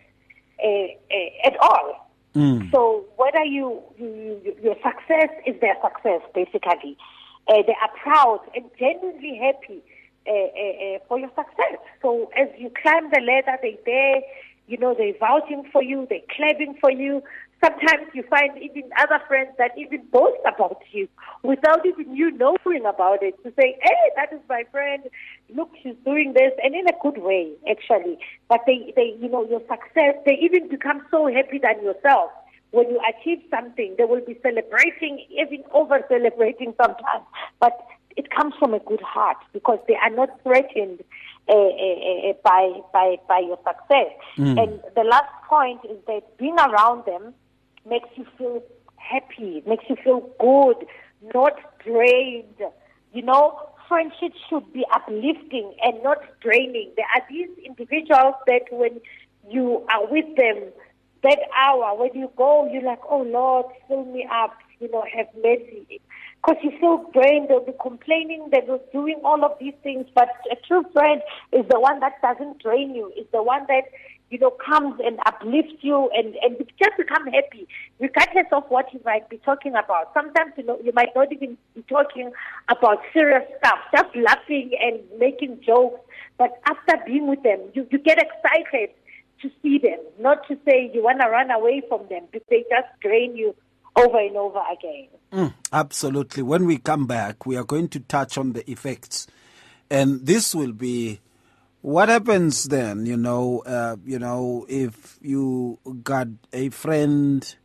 uh, 0.63 0.67
uh, 0.67 1.47
at 1.47 1.57
all. 1.59 2.09
Mm. 2.35 2.69
So 2.71 3.05
whether 3.15 3.43
you, 3.43 3.81
you, 3.97 4.55
your 4.61 4.75
success 4.75 5.29
is 5.45 5.59
their 5.61 5.75
success, 5.81 6.21
basically. 6.35 6.97
Uh, 7.47 7.63
they 7.65 7.75
are 7.81 7.89
proud 8.03 8.41
and 8.53 8.65
genuinely 8.77 9.39
happy 9.41 9.81
Eh, 10.25 10.31
eh, 10.31 10.73
eh, 10.81 10.99
for 11.07 11.17
your 11.17 11.29
success. 11.29 11.79
So 12.01 12.29
as 12.37 12.47
you 12.57 12.71
climb 12.81 13.09
the 13.09 13.21
ladder, 13.21 13.57
they 13.61 13.79
there, 13.85 14.21
you 14.67 14.77
know, 14.77 14.93
they're 14.95 15.17
vouching 15.19 15.63
for 15.71 15.81
you, 15.81 16.05
they're 16.09 16.27
clapping 16.35 16.77
for 16.79 16.91
you. 16.91 17.23
Sometimes 17.63 18.07
you 18.13 18.23
find 18.29 18.55
even 18.61 18.89
other 18.99 19.19
friends 19.27 19.49
that 19.57 19.71
even 19.77 20.05
boast 20.11 20.39
about 20.47 20.81
you 20.91 21.07
without 21.43 21.85
even 21.85 22.15
you 22.15 22.31
knowing 22.31 22.85
about 22.85 23.23
it. 23.23 23.41
To 23.43 23.51
say, 23.59 23.77
hey, 23.81 24.11
that 24.15 24.31
is 24.31 24.39
my 24.47 24.63
friend. 24.71 25.03
Look, 25.55 25.71
she's 25.81 25.95
doing 26.05 26.33
this, 26.33 26.51
and 26.63 26.75
in 26.75 26.87
a 26.87 26.93
good 27.01 27.17
way, 27.17 27.51
actually. 27.69 28.19
But 28.47 28.61
they, 28.67 28.93
they, 28.95 29.17
you 29.19 29.29
know, 29.29 29.45
your 29.49 29.61
success, 29.61 30.15
they 30.25 30.37
even 30.41 30.69
become 30.69 31.01
so 31.09 31.27
happy 31.27 31.59
than 31.59 31.83
yourself. 31.83 32.31
When 32.71 32.87
you 32.89 33.01
achieve 33.09 33.41
something, 33.49 33.95
they 33.97 34.05
will 34.05 34.23
be 34.23 34.37
celebrating, 34.43 35.25
even 35.31 35.63
over 35.73 35.99
celebrating 36.07 36.75
sometimes. 36.77 37.25
But 37.59 37.75
it 38.19 38.29
comes 38.35 38.53
from 38.59 38.73
a 38.73 38.79
good 38.79 39.01
heart 39.01 39.37
because 39.53 39.79
they 39.87 39.95
are 39.95 40.09
not 40.09 40.29
threatened 40.43 40.99
uh, 41.47 41.53
uh, 41.53 42.29
uh, 42.29 42.33
by 42.43 42.63
by 42.91 43.15
by 43.29 43.39
your 43.39 43.59
success. 43.69 44.11
Mm. 44.37 44.61
And 44.61 44.71
the 44.95 45.05
last 45.13 45.31
point 45.47 45.79
is 45.89 45.97
that 46.07 46.23
being 46.37 46.59
around 46.59 47.05
them 47.05 47.33
makes 47.89 48.09
you 48.17 48.25
feel 48.37 48.61
happy, 48.97 49.63
makes 49.65 49.85
you 49.89 49.95
feel 50.03 50.21
good, 50.37 50.85
not 51.33 51.55
drained. 51.85 52.59
You 53.13 53.21
know, 53.21 53.57
friendship 53.87 54.33
should 54.49 54.71
be 54.73 54.83
uplifting 54.93 55.73
and 55.81 56.03
not 56.03 56.19
draining. 56.41 56.91
There 56.97 57.07
are 57.15 57.23
these 57.29 57.49
individuals 57.63 58.35
that 58.47 58.65
when 58.69 58.99
you 59.49 59.87
are 59.93 60.05
with 60.11 60.29
them, 60.35 60.57
that 61.23 61.39
hour, 61.57 61.95
when 61.97 62.13
you 62.13 62.29
go, 62.35 62.69
you're 62.71 62.83
like, 62.83 63.01
oh 63.09 63.23
Lord, 63.23 63.65
fill 63.87 64.03
me 64.05 64.27
up, 64.29 64.55
you 64.81 64.91
know, 64.91 65.05
have 65.15 65.27
mercy. 65.41 66.01
Because 66.41 66.61
you 66.63 66.71
feel 66.79 67.09
drained. 67.13 67.49
They'll 67.49 67.65
be 67.65 67.73
complaining. 67.81 68.49
They're 68.51 68.79
doing 68.91 69.19
all 69.23 69.43
of 69.43 69.51
these 69.59 69.73
things. 69.83 70.05
But 70.15 70.29
a 70.51 70.55
true 70.67 70.83
friend 70.93 71.21
is 71.51 71.65
the 71.69 71.79
one 71.79 71.99
that 71.99 72.21
doesn't 72.21 72.61
drain 72.61 72.95
you. 72.95 73.11
Is 73.17 73.27
the 73.31 73.43
one 73.43 73.65
that 73.67 73.83
you 74.29 74.37
know, 74.37 74.51
comes 74.51 74.99
and 75.03 75.19
uplifts 75.25 75.81
you 75.81 76.09
and, 76.13 76.35
and 76.41 76.55
you 76.59 76.65
just 76.77 76.97
become 76.97 77.25
happy, 77.27 77.67
regardless 77.99 78.45
of 78.51 78.63
what 78.69 78.93
you 78.93 78.99
might 79.03 79.27
be 79.29 79.37
talking 79.37 79.71
about. 79.71 80.11
Sometimes, 80.13 80.53
you 80.55 80.63
know, 80.63 80.79
you 80.83 80.91
might 80.93 81.09
not 81.15 81.31
even 81.31 81.57
be 81.75 81.81
talking 81.89 82.31
about 82.69 82.99
serious 83.11 83.43
stuff, 83.57 83.79
just 83.95 84.15
laughing 84.15 84.71
and 84.81 84.99
making 85.19 85.61
jokes. 85.65 85.99
But 86.37 86.61
after 86.67 87.03
being 87.05 87.27
with 87.27 87.41
them, 87.43 87.59
you, 87.73 87.87
you 87.89 87.97
get 87.97 88.19
excited 88.19 88.89
to 89.41 89.49
see 89.63 89.79
them, 89.79 89.99
not 90.19 90.47
to 90.47 90.57
say 90.65 90.91
you 90.93 91.03
want 91.03 91.21
to 91.21 91.29
run 91.29 91.49
away 91.49 91.81
from 91.87 92.01
them 92.09 92.23
because 92.31 92.45
they 92.49 92.65
just 92.69 92.87
drain 93.01 93.35
you 93.35 93.55
over 93.95 94.19
and 94.19 94.37
over 94.37 94.61
again. 94.71 95.07
Mm, 95.31 95.53
absolutely. 95.71 96.43
When 96.43 96.65
we 96.65 96.77
come 96.77 97.07
back, 97.07 97.45
we 97.45 97.57
are 97.57 97.63
going 97.63 97.89
to 97.89 97.99
touch 97.99 98.37
on 98.37 98.53
the 98.53 98.69
effects. 98.69 99.27
And 99.89 100.25
this 100.25 100.53
will 100.53 100.73
be 100.73 101.21
what 101.81 102.09
happens 102.09 102.65
then, 102.65 103.05
you 103.05 103.17
know, 103.17 103.63
uh, 103.65 103.95
you 104.05 104.19
know, 104.19 104.65
if 104.67 105.17
you 105.21 105.79
got 106.03 106.27
a 106.51 106.69
friend 106.69 107.55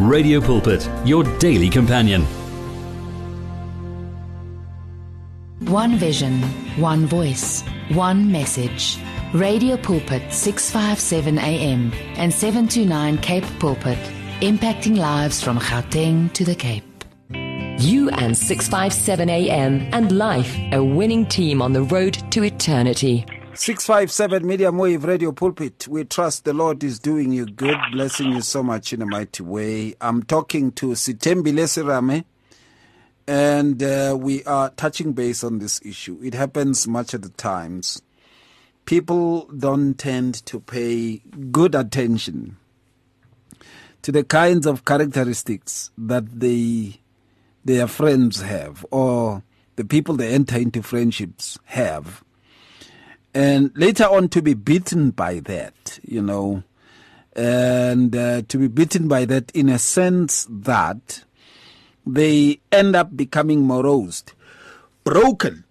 Radio 0.00 0.42
Pulpit, 0.42 0.86
your 1.06 1.24
daily 1.38 1.70
companion. 1.70 2.20
One 5.70 5.96
vision, 5.96 6.42
one 6.78 7.06
voice, 7.06 7.62
one 7.94 8.30
message. 8.30 8.98
Radio 9.32 9.78
Pulpit 9.78 10.34
657 10.34 11.38
AM 11.38 11.92
and 12.16 12.30
729 12.30 13.16
Cape 13.18 13.44
Pulpit, 13.58 13.98
impacting 14.42 14.98
lives 14.98 15.42
from 15.42 15.58
Gauteng 15.58 16.30
to 16.34 16.44
the 16.44 16.54
Cape. 16.54 16.84
You 17.30 18.10
and 18.10 18.36
657 18.36 19.30
AM 19.30 19.88
and 19.94 20.12
life, 20.12 20.54
a 20.72 20.84
winning 20.84 21.24
team 21.24 21.62
on 21.62 21.72
the 21.72 21.84
road 21.84 22.18
to 22.32 22.42
eternity. 22.42 23.24
657 23.58 24.46
Medium 24.46 24.76
Wave 24.76 25.04
Radio 25.04 25.32
Pulpit. 25.32 25.88
We 25.88 26.04
trust 26.04 26.44
the 26.44 26.52
Lord 26.52 26.84
is 26.84 26.98
doing 26.98 27.32
you 27.32 27.46
good, 27.46 27.78
blessing 27.90 28.32
you 28.32 28.42
so 28.42 28.62
much 28.62 28.92
in 28.92 29.00
a 29.00 29.06
mighty 29.06 29.42
way. 29.42 29.94
I'm 29.98 30.22
talking 30.22 30.72
to 30.72 30.88
Sthembile 30.88 31.64
Serame, 31.64 32.26
and 33.26 33.82
uh, 33.82 34.14
we 34.18 34.44
are 34.44 34.68
touching 34.70 35.14
base 35.14 35.42
on 35.42 35.58
this 35.58 35.80
issue. 35.86 36.20
It 36.22 36.34
happens 36.34 36.86
much 36.86 37.14
of 37.14 37.22
the 37.22 37.30
times. 37.30 38.02
People 38.84 39.46
don't 39.46 39.94
tend 39.94 40.44
to 40.46 40.60
pay 40.60 41.22
good 41.50 41.74
attention 41.74 42.58
to 44.02 44.12
the 44.12 44.22
kinds 44.22 44.66
of 44.66 44.84
characteristics 44.84 45.90
that 45.96 46.40
they 46.40 47.00
their 47.64 47.86
friends 47.86 48.42
have 48.42 48.84
or 48.90 49.42
the 49.76 49.84
people 49.84 50.14
they 50.14 50.32
enter 50.32 50.58
into 50.58 50.82
friendships 50.82 51.58
have 51.64 52.22
and 53.36 53.70
later 53.76 54.04
on 54.04 54.30
to 54.30 54.40
be 54.40 54.54
beaten 54.54 55.10
by 55.10 55.40
that, 55.40 56.00
you 56.02 56.22
know, 56.22 56.62
and 57.34 58.16
uh, 58.16 58.40
to 58.48 58.56
be 58.56 58.66
beaten 58.66 59.08
by 59.08 59.26
that 59.26 59.50
in 59.54 59.68
a 59.68 59.78
sense 59.78 60.46
that 60.48 61.22
they 62.06 62.60
end 62.72 62.96
up 62.96 63.14
becoming 63.14 63.66
morose, 63.66 64.24
broken, 65.04 65.64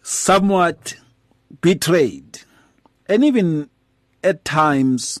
somewhat 0.00 0.96
betrayed, 1.60 2.40
and 3.10 3.22
even 3.22 3.68
at 4.24 4.42
times 4.46 5.20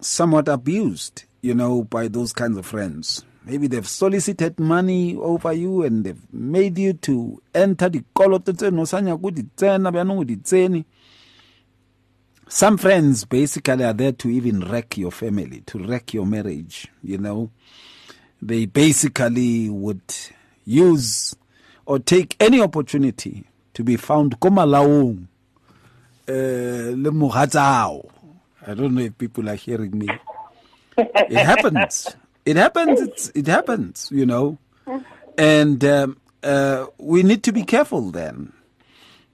somewhat 0.00 0.48
abused, 0.48 1.24
you 1.42 1.52
know, 1.52 1.84
by 1.84 2.08
those 2.08 2.32
kinds 2.32 2.56
of 2.56 2.64
friends. 2.64 3.22
Maybe 3.44 3.66
they've 3.66 3.86
solicited 3.86 4.58
money 4.58 5.14
over 5.16 5.52
you 5.52 5.82
and 5.82 6.04
they've 6.04 6.32
made 6.32 6.78
you 6.78 6.94
to 6.94 7.42
enter 7.54 7.90
the 7.90 8.02
koloto 8.16 8.52
tseno 8.54 8.86
sanya 8.86 9.18
some 12.48 12.78
friends 12.78 13.24
basically 13.24 13.84
are 13.84 13.92
there 13.92 14.12
to 14.12 14.28
even 14.28 14.60
wreck 14.60 14.96
your 14.96 15.12
family, 15.12 15.60
to 15.66 15.78
wreck 15.78 16.14
your 16.14 16.26
marriage, 16.26 16.88
you 17.02 17.18
know. 17.18 17.50
They 18.40 18.66
basically 18.66 19.68
would 19.68 20.02
use 20.64 21.34
or 21.86 21.98
take 21.98 22.36
any 22.40 22.60
opportunity 22.60 23.44
to 23.74 23.84
be 23.84 23.96
found 23.96 24.40
komalaong 24.40 25.26
uh, 26.28 26.32
le 26.96 27.10
I 28.66 28.74
don't 28.74 28.94
know 28.94 29.02
if 29.02 29.16
people 29.16 29.48
are 29.48 29.54
hearing 29.54 29.98
me. 29.98 30.08
It 30.96 31.32
happens. 31.32 32.16
It 32.44 32.56
happens. 32.56 33.00
It's, 33.00 33.28
it 33.34 33.46
happens, 33.46 34.08
you 34.12 34.26
know. 34.26 34.58
And 35.36 35.84
um, 35.84 36.16
uh, 36.42 36.86
we 36.98 37.22
need 37.22 37.42
to 37.44 37.52
be 37.52 37.62
careful 37.62 38.10
then 38.10 38.52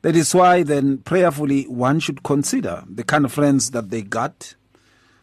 that 0.05 0.17
is 0.17 0.35
why 0.35 0.63
then 0.63 0.99
prayerfully 0.99 1.63
one 1.63 1.99
should 1.99 2.23
consider 2.23 2.85
the 2.87 3.03
kind 3.03 3.25
of 3.25 3.33
friends 3.33 3.71
that 3.71 3.89
they 3.89 4.03
got 4.03 4.55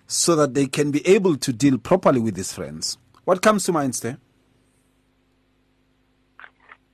so 0.07 0.35
that 0.35 0.55
they 0.55 0.65
can 0.65 0.89
be 0.89 1.07
able 1.07 1.37
to 1.37 1.53
deal 1.53 1.77
properly 1.77 2.19
with 2.19 2.33
these 2.33 2.51
friends. 2.51 2.97
What 3.25 3.43
comes 3.43 3.63
to 3.65 3.71
mind, 3.71 3.93
Stay? 3.93 4.17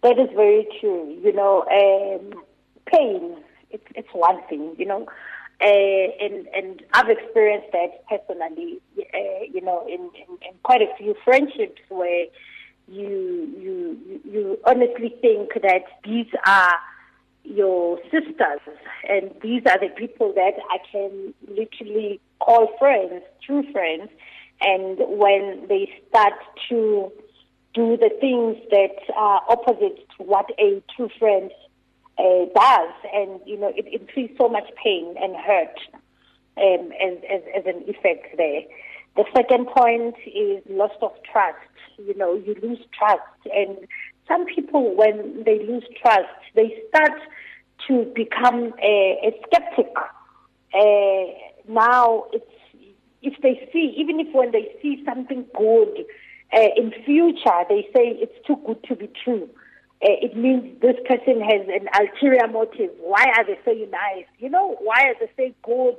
That 0.04 0.20
is 0.20 0.28
very 0.36 0.68
true. 0.82 1.18
You 1.24 1.32
know, 1.32 1.64
um, 1.72 2.44
pain, 2.88 3.38
it's, 3.72 3.86
it's 3.96 4.10
one 4.12 4.42
thing, 4.50 4.76
you 4.78 4.86
know. 4.86 5.08
Uh, 5.62 5.66
and 5.66 6.46
and 6.54 6.84
I've 6.92 7.10
experienced 7.10 7.72
that 7.72 8.06
personally, 8.10 8.82
uh, 9.00 9.44
you 9.50 9.62
know, 9.62 9.88
in, 9.88 10.02
in, 10.02 10.38
in, 10.42 10.54
quite 10.64 10.82
a 10.82 10.94
few 10.98 11.16
friendships 11.24 11.82
where 11.88 12.26
you 12.90 13.50
you 13.58 14.20
you 14.26 14.60
honestly 14.66 15.16
think 15.22 15.54
that 15.62 15.86
these 16.04 16.28
are 16.46 16.74
your 17.48 18.00
sisters, 18.12 18.62
and 19.08 19.32
these 19.42 19.64
are 19.66 19.80
the 19.80 19.90
people 19.96 20.34
that 20.34 20.54
I 20.70 20.78
can 20.92 21.34
literally 21.48 22.20
call 22.40 22.70
friends, 22.78 23.24
true 23.46 23.64
friends. 23.72 24.10
And 24.60 24.98
when 25.00 25.68
they 25.70 25.90
start 26.10 26.34
to 26.70 27.12
do 27.74 27.96
the 27.98 28.10
things 28.20 28.58
that 28.72 28.98
are 29.16 29.42
opposite 29.48 30.08
to 30.18 30.24
what 30.24 30.50
a 30.60 30.82
true 30.96 31.10
friend 31.20 31.52
uh, 32.18 32.46
does, 32.56 32.94
and 33.14 33.40
you 33.46 33.58
know, 33.58 33.72
it 33.76 33.88
increases 33.94 34.36
so 34.38 34.50
much 34.50 34.70
pain 34.84 35.16
and 35.22 35.36
hurt 35.36 35.78
um, 36.58 36.92
as, 37.02 37.18
as, 37.32 37.42
as 37.56 37.66
an 37.66 37.84
effect 37.88 38.36
there. 38.38 38.62
The 39.16 39.26
second 39.36 39.68
point 39.68 40.16
is 40.26 40.64
loss 40.70 40.92
of 41.02 41.12
trust. 41.32 41.58
You 41.98 42.16
know, 42.16 42.36
you 42.36 42.56
lose 42.62 42.80
trust, 42.98 43.22
and 43.54 43.78
some 44.28 44.46
people, 44.46 44.96
when 44.96 45.44
they 45.46 45.66
lose 45.66 45.86
trust, 46.02 46.28
they 46.56 46.84
start 46.90 47.20
to 47.88 48.12
become 48.16 48.74
a, 48.82 49.20
a 49.24 49.42
skeptic. 49.48 49.94
Uh, 50.74 51.72
now, 51.72 52.26
if 53.22 53.34
they 53.42 53.70
see, 53.72 53.94
even 53.98 54.20
if 54.20 54.34
when 54.34 54.52
they 54.52 54.76
see 54.82 55.04
something 55.06 55.46
good 55.56 56.06
uh, 56.54 56.70
in 56.76 56.92
future 57.06 57.64
they 57.70 57.84
say 57.96 58.16
it's 58.16 58.46
too 58.46 58.58
good 58.66 58.82
to 58.86 58.96
be 58.96 59.10
true. 59.24 59.50
Uh, 60.02 60.14
it 60.22 60.38
means 60.38 60.80
this 60.80 60.96
person 61.08 61.42
has 61.42 61.68
an 61.68 61.88
ulterior 62.00 62.48
motive. 62.48 62.92
Why 63.00 63.26
are 63.36 63.46
they 63.46 63.60
so 63.66 63.72
nice? 63.72 64.28
You 64.38 64.50
know, 64.50 64.78
why 64.82 65.06
are 65.06 65.16
they 65.20 65.32
so 65.36 65.54
good 65.64 65.96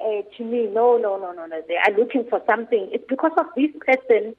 uh, 0.00 0.22
to 0.36 0.44
me? 0.44 0.66
No, 0.66 0.96
no, 0.96 1.16
no, 1.16 1.32
no, 1.32 1.46
no. 1.46 1.62
They 1.68 1.76
are 1.76 1.96
looking 1.96 2.24
for 2.28 2.42
something. 2.44 2.88
It's 2.92 3.04
because 3.08 3.30
of 3.38 3.46
this 3.56 3.70
person 3.86 4.34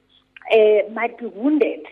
uh, 0.52 0.92
might 0.92 1.18
be 1.18 1.26
wounded 1.26 1.86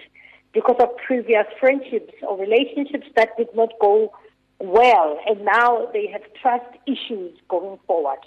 because 0.57 0.77
of 0.81 0.89
previous 1.07 1.45
friendships 1.61 2.15
or 2.27 2.39
relationships 2.39 3.07
that 3.15 3.37
did 3.37 3.55
not 3.55 3.69
go 3.79 4.11
well, 4.59 5.21
and 5.29 5.45
now 5.45 5.87
they 5.93 6.07
have 6.07 6.23
trust 6.41 6.65
issues 6.87 7.37
going 7.47 7.79
forward. 7.87 8.21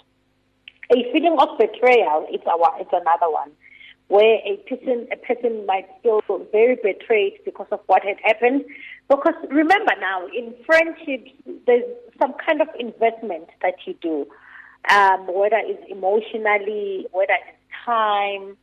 A 0.92 1.12
feeling 1.12 1.36
of 1.40 1.58
betrayal 1.58 2.28
is 2.32 2.40
our 2.46 2.70
it's 2.78 2.92
another 2.92 3.28
one, 3.32 3.50
where 4.06 4.38
a 4.46 4.56
person 4.68 5.08
a 5.10 5.16
person 5.16 5.66
might 5.66 5.88
feel 6.04 6.22
very 6.52 6.76
betrayed 6.76 7.40
because 7.44 7.66
of 7.72 7.80
what 7.86 8.04
had 8.04 8.18
happened. 8.22 8.64
Because 9.08 9.34
remember 9.50 9.92
now, 10.00 10.28
in 10.28 10.54
friendships, 10.64 11.32
there's 11.66 11.82
some 12.20 12.34
kind 12.46 12.60
of 12.62 12.68
investment 12.78 13.48
that 13.60 13.74
you 13.86 13.94
do, 14.00 14.28
um, 14.88 15.26
whether 15.26 15.58
it's 15.64 15.82
emotionally, 15.90 17.08
whether 17.10 17.32
it's 17.32 17.58
time, 17.84 18.56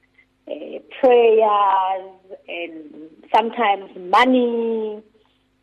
uh, 0.47 0.79
prayers, 1.01 2.11
and 2.47 3.09
sometimes 3.35 3.91
money 3.97 5.01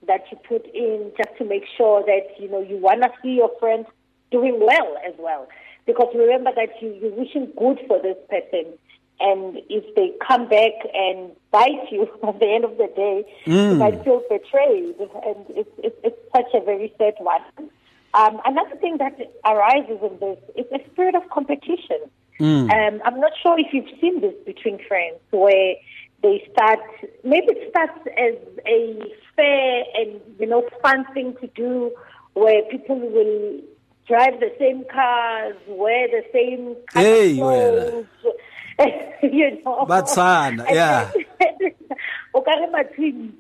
that 0.07 0.23
you 0.31 0.39
put 0.47 0.67
in 0.75 1.13
just 1.17 1.37
to 1.39 1.45
make 1.45 1.65
sure 1.77 2.03
that 2.05 2.39
you 2.39 2.51
know 2.51 2.61
you 2.61 2.77
want 2.77 3.03
to 3.03 3.11
see 3.23 3.35
your 3.35 3.51
friend 3.59 3.87
doing 4.31 4.59
well 4.61 4.97
as 5.07 5.15
well. 5.19 5.49
Because 5.87 6.09
remember 6.15 6.51
that 6.55 6.71
you, 6.81 6.97
you're 7.01 7.13
wishing 7.13 7.53
good 7.59 7.79
for 7.87 8.01
this 8.01 8.17
person, 8.29 8.73
and 9.21 9.59
if 9.69 9.95
they 9.95 10.13
come 10.27 10.49
back 10.49 10.73
and 10.93 11.31
bite 11.51 11.91
you 11.91 12.09
at 12.29 12.39
the 12.41 12.47
end 12.47 12.65
of 12.65 12.77
the 12.77 12.89
day, 12.95 13.25
mm. 13.47 13.73
you 13.73 13.75
might 13.77 14.03
feel 14.05 14.23
betrayed, 14.29 14.97
and 14.99 15.45
it's, 15.51 15.71
it's, 15.79 15.97
it's 16.03 16.19
such 16.35 16.53
a 16.55 16.65
very 16.65 16.93
sad 16.99 17.15
one. 17.19 17.43
Um, 18.15 18.41
another 18.45 18.77
thing 18.77 18.99
that 18.99 19.19
arises 19.45 19.99
in 20.03 20.19
this 20.21 20.39
is 20.57 20.67
a 20.73 20.79
spirit 20.91 21.15
of 21.15 21.29
competition. 21.31 21.99
Mm. 22.41 22.71
Um, 22.71 23.03
I'm 23.05 23.21
not 23.21 23.33
sure 23.43 23.59
if 23.59 23.73
you've 23.73 24.01
seen 24.01 24.21
this 24.21 24.35
between 24.45 24.79
friends 24.87 25.19
where 25.31 25.75
they 26.23 26.49
start, 26.53 26.81
maybe 27.23 27.49
it 27.49 27.71
starts 27.71 27.99
as 28.19 28.35
a 28.67 29.01
fair 29.37 29.85
and, 29.97 30.21
you 30.39 30.47
know, 30.47 30.69
fun 30.83 31.05
thing 31.15 31.37
to 31.41 31.47
do 31.49 31.93
where 32.35 32.63
people 32.71 32.99
will 32.99 33.61
drive 34.07 34.41
the 34.41 34.53
same 34.59 34.85
cars, 34.93 35.57
wear 35.69 36.09
the 36.09 36.23
same 36.33 36.77
kind 36.93 37.07
hey, 37.07 37.31
of 37.33 37.37
clothes. 37.39 38.07
Well. 38.25 38.35
you 39.23 39.63
know. 39.65 39.87
That's 39.89 40.15
fun, 40.15 40.65
yeah. 40.71 41.11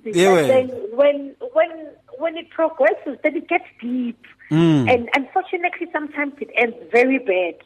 yeah 0.04 0.42
then 0.42 0.68
when 0.92 1.34
when 1.52 1.70
when 2.18 2.36
it 2.36 2.50
progresses, 2.50 3.18
then 3.22 3.36
it 3.36 3.48
gets 3.48 3.64
deep, 3.80 4.24
mm. 4.50 4.88
and 4.92 5.08
unfortunately, 5.16 5.88
sometimes 5.92 6.34
it 6.40 6.50
ends 6.56 6.76
very 6.92 7.18
bad 7.18 7.56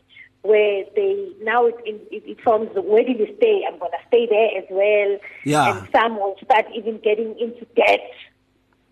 where 0.43 0.85
they 0.95 1.33
now 1.43 1.67
it, 1.67 1.75
it, 1.85 2.23
it 2.25 2.41
forms 2.43 2.71
the 2.75 2.83
where 2.83 3.05
do 3.05 3.13
you 3.13 3.27
stay? 3.37 3.65
I'm 3.67 3.79
going 3.79 3.93
to 3.93 4.07
stay 4.09 4.27
there 4.27 4.59
as 4.59 4.65
well. 4.71 5.19
Yeah. 5.45 5.79
And 5.79 5.89
some 5.93 6.17
will 6.17 6.37
start 6.45 6.67
even 6.75 6.99
getting 6.99 7.39
into 7.39 7.67
debt. 7.77 8.01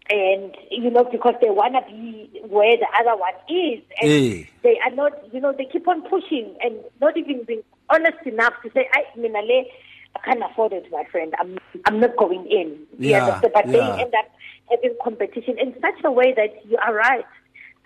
And, 0.09 0.56
you 0.70 0.88
know, 0.90 1.02
because 1.02 1.35
they 1.40 1.50
want 1.50 1.74
to 1.74 1.92
be 1.92 2.30
where 2.46 2.76
the 2.76 2.87
other 3.00 3.18
one 3.18 3.35
is. 3.48 3.82
And 4.00 4.11
hey. 4.11 4.50
they 4.62 4.78
are 4.85 4.94
not, 4.94 5.12
you 5.35 5.40
know, 5.40 5.52
they 5.52 5.64
keep 5.64 5.88
on 5.88 6.02
pushing 6.02 6.56
and 6.62 6.76
not 7.00 7.16
even 7.16 7.42
being 7.42 7.62
honest 7.90 8.18
enough 8.24 8.52
to 8.62 8.70
say, 8.72 8.88
I, 8.92 9.02
Minale, 9.18 9.64
I 10.14 10.18
can't 10.24 10.42
afford 10.48 10.74
it, 10.74 10.87
my 10.92 11.04
friend. 11.11 11.35
I'm, 11.40 11.59
I'm 11.87 11.98
not 11.98 12.16
going 12.16 12.46
in. 12.46 12.78
Yeah. 12.98 13.40
But 13.42 13.66
yeah. 13.66 13.72
they 13.72 14.02
end 14.02 14.14
up 14.14 14.30
having 14.70 14.96
competition 15.02 15.59
in 15.59 15.74
such 15.80 16.04
a 16.04 16.11
way 16.12 16.32
that 16.37 16.64
you 16.68 16.78
are 16.78 16.94
right 16.94 17.24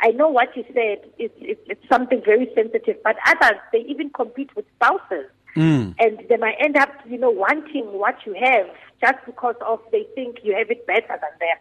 I 0.02 0.08
know 0.10 0.28
what 0.28 0.56
you 0.56 0.64
said 0.74 1.10
is 1.18 1.30
it's 1.40 1.88
something 1.88 2.22
very 2.24 2.50
sensitive, 2.54 2.96
but 3.04 3.16
others 3.26 3.60
they 3.72 3.80
even 3.80 4.10
compete 4.10 4.54
with 4.56 4.64
spouses, 4.76 5.26
mm. 5.56 5.94
and 5.98 6.20
they 6.28 6.36
might 6.36 6.56
end 6.58 6.76
up, 6.76 6.90
you 7.08 7.18
know, 7.18 7.30
wanting 7.30 7.86
what 7.92 8.16
you 8.24 8.34
have 8.34 8.66
just 9.00 9.24
because 9.26 9.56
of 9.66 9.80
they 9.92 10.06
think 10.14 10.38
you 10.42 10.54
have 10.56 10.70
it 10.70 10.86
better 10.86 11.08
than 11.08 11.38
them, 11.40 11.58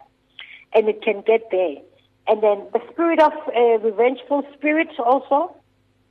and 0.74 0.88
it 0.88 1.02
can 1.02 1.22
get 1.26 1.48
there. 1.50 1.76
And 2.28 2.42
then 2.42 2.66
the 2.72 2.80
spirit 2.92 3.20
of 3.20 3.32
uh, 3.32 3.78
revengeful 3.84 4.44
spirit 4.56 4.88
also. 4.98 5.56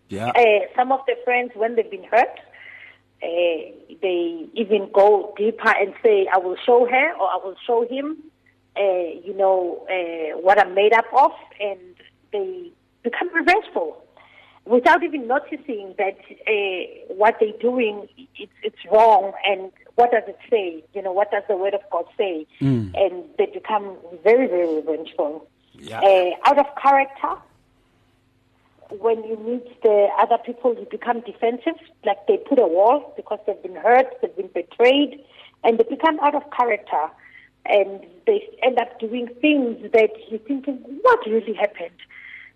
Yeah. 0.10 0.30
Uh, 0.30 0.66
some 0.76 0.92
of 0.92 1.02
the 1.06 1.16
friends 1.24 1.52
when 1.56 1.76
they've 1.76 1.90
been 1.90 2.04
hurt, 2.04 2.40
uh, 3.22 3.72
they 4.02 4.48
even 4.54 4.90
go 4.92 5.34
deeper 5.38 5.70
and 5.70 5.94
say, 6.04 6.28
"I 6.34 6.40
will 6.40 6.58
show 6.66 6.86
her 6.86 7.14
or 7.16 7.28
I 7.30 7.40
will 7.44 7.56
show 7.66 7.88
him." 7.88 8.18
Uh, 8.76 9.20
you 9.24 9.36
know 9.36 9.86
uh, 9.90 10.38
what 10.40 10.60
I'm 10.60 10.74
made 10.74 10.94
up 10.94 11.06
of, 11.16 11.32
and 11.60 11.89
they 12.32 12.72
become 13.04 13.34
revengeful 13.34 14.04
without 14.66 15.04
even 15.04 15.28
noticing 15.28 15.96
that 15.98 16.18
uh, 16.48 17.14
what 17.14 17.38
they're 17.40 17.58
doing 17.60 18.08
it's, 18.38 18.52
it's 18.64 18.86
wrong. 18.92 19.34
And 19.46 19.72
what 19.96 20.12
does 20.12 20.24
it 20.28 20.38
say? 20.50 20.84
You 20.94 21.02
know 21.02 21.12
what 21.12 21.32
does 21.32 21.44
the 21.48 21.58
word 21.58 21.74
of 21.74 21.82
god 21.92 22.06
say? 22.18 22.46
Mm. 22.62 22.94
and 22.96 23.24
they 23.38 23.48
become 23.48 23.98
very 24.24 24.48
very 24.48 24.76
revengeful. 24.76 25.48
Yeah. 25.74 26.02
uh, 26.02 26.50
out 26.50 26.60
of 26.60 26.66
character 26.82 27.42
when 28.90 29.24
you 29.24 29.38
meet 29.38 29.82
the 29.82 30.10
other 30.20 30.38
people 30.46 30.76
you 30.76 30.88
become 30.90 31.22
defensive. 31.22 31.80
Like 32.06 32.26
they 32.28 32.38
put 32.38 32.60
a 32.60 32.68
wall 32.68 33.14
because 33.16 33.40
they've 33.46 33.62
been 33.62 33.76
hurt 33.76 34.08
they've 34.22 34.36
been 34.36 34.50
betrayed 34.54 35.24
and 35.64 35.80
they 35.80 35.84
become 35.84 36.20
out 36.20 36.36
of 36.36 36.44
character 36.52 37.10
and 37.66 38.06
they 38.26 38.48
end 38.64 38.80
up 38.80 39.00
doing 39.00 39.28
things 39.42 39.92
that 39.94 40.10
you're 40.30 40.40
thinking 40.40 40.76
what 41.02 41.20
really 41.26 41.54
happened 41.54 41.92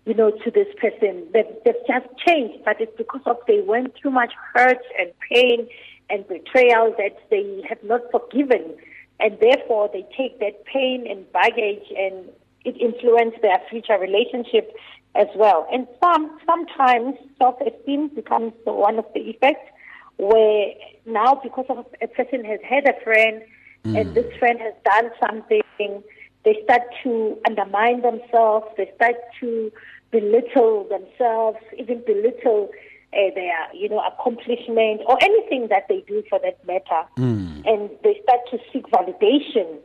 you 0.06 0.14
know, 0.14 0.30
to 0.30 0.50
this 0.50 0.66
person. 0.80 1.26
They've, 1.32 1.46
they've 1.64 1.74
just 1.86 2.06
changed, 2.26 2.64
but 2.64 2.80
it's 2.80 2.96
because 2.96 3.22
of 3.26 3.38
they 3.46 3.60
went 3.60 3.94
through 3.96 4.10
much 4.10 4.32
hurt 4.52 4.82
and 4.98 5.10
pain 5.30 5.66
and 6.10 6.26
betrayal 6.28 6.94
that 6.98 7.16
they 7.30 7.62
have 7.68 7.82
not 7.82 8.02
forgiven. 8.10 8.74
And 9.20 9.38
therefore, 9.40 9.88
they 9.92 10.06
take 10.16 10.40
that 10.40 10.64
pain 10.66 11.06
and 11.08 11.30
baggage 11.32 11.84
and 11.96 12.28
it 12.64 12.76
influences 12.80 13.40
their 13.40 13.60
future 13.70 13.98
relationship 13.98 14.74
as 15.14 15.28
well. 15.36 15.66
And 15.72 15.86
some, 16.02 16.38
sometimes 16.44 17.16
self-esteem 17.38 18.08
becomes 18.08 18.52
one 18.64 18.98
of 18.98 19.06
the 19.14 19.20
effects 19.20 19.70
where 20.16 20.72
now 21.06 21.40
because 21.42 21.66
of 21.68 21.86
a 22.02 22.08
person 22.08 22.44
has 22.44 22.60
had 22.68 22.86
a 22.86 23.00
friend 23.02 23.42
mm. 23.84 24.00
and 24.00 24.14
this 24.14 24.26
friend 24.38 24.60
has 24.60 24.74
done 24.84 25.10
something, 25.20 26.02
they 26.44 26.60
start 26.64 26.82
to 27.02 27.38
undermine 27.46 28.02
themselves, 28.02 28.66
they 28.76 28.90
start 28.96 29.16
to 29.40 29.72
belittle 30.10 30.86
themselves, 30.88 31.58
even 31.78 32.02
belittle 32.04 32.70
uh, 33.12 33.34
their, 33.34 33.74
you 33.74 33.88
know, 33.88 34.00
accomplishment 34.00 35.00
or 35.06 35.16
anything 35.22 35.68
that 35.68 35.86
they 35.88 36.04
do 36.06 36.22
for 36.28 36.38
that 36.40 36.64
matter. 36.66 37.02
Mm. 37.16 37.62
And 37.66 37.90
they 38.02 38.20
start 38.22 38.40
to 38.50 38.58
seek 38.72 38.86
validation 38.88 39.78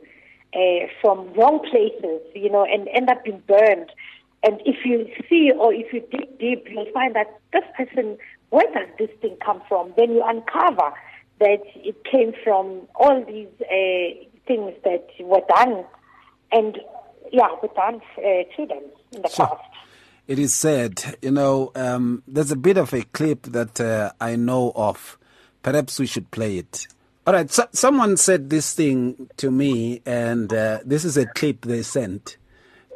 uh, 0.54 0.86
from 1.00 1.32
wrong 1.34 1.60
places, 1.70 2.20
you 2.34 2.50
know, 2.50 2.64
and 2.64 2.88
end 2.88 3.08
up 3.08 3.24
being 3.24 3.42
burned. 3.46 3.90
And 4.42 4.60
if 4.64 4.84
you 4.84 5.06
see 5.28 5.52
or 5.52 5.72
if 5.72 5.92
you 5.92 6.00
dig 6.10 6.38
deep, 6.38 6.66
you'll 6.70 6.90
find 6.92 7.14
that 7.14 7.40
this 7.52 7.64
person, 7.76 8.16
where 8.50 8.66
does 8.72 8.88
this 8.98 9.10
thing 9.20 9.36
come 9.44 9.62
from? 9.68 9.92
Then 9.96 10.12
you 10.12 10.22
uncover 10.24 10.92
that 11.40 11.62
it 11.74 12.04
came 12.04 12.32
from 12.44 12.82
all 12.94 13.24
these 13.24 13.48
uh, 13.62 14.24
things 14.46 14.72
that 14.84 15.08
were 15.20 15.42
done 15.48 15.84
and, 16.52 16.78
yeah, 17.32 17.48
were 17.62 17.68
done 17.74 18.00
uh, 18.18 18.44
to 18.56 18.66
them 18.66 18.82
in 19.12 19.22
the 19.22 19.28
so, 19.28 19.46
past 19.46 19.62
it 20.30 20.38
is 20.38 20.54
said, 20.54 21.16
you 21.22 21.32
know, 21.32 21.72
um, 21.74 22.22
there's 22.28 22.52
a 22.52 22.56
bit 22.56 22.76
of 22.76 22.94
a 22.94 23.02
clip 23.02 23.42
that 23.46 23.80
uh, 23.80 24.12
I 24.20 24.36
know 24.36 24.70
of. 24.76 25.18
Perhaps 25.60 25.98
we 25.98 26.06
should 26.06 26.30
play 26.30 26.56
it. 26.56 26.86
All 27.26 27.34
right, 27.34 27.50
so, 27.50 27.66
someone 27.72 28.16
said 28.16 28.48
this 28.48 28.72
thing 28.72 29.28
to 29.38 29.50
me, 29.50 30.02
and 30.06 30.52
uh, 30.52 30.78
this 30.84 31.04
is 31.04 31.16
a 31.16 31.26
clip 31.26 31.62
they 31.62 31.82
sent. 31.82 32.36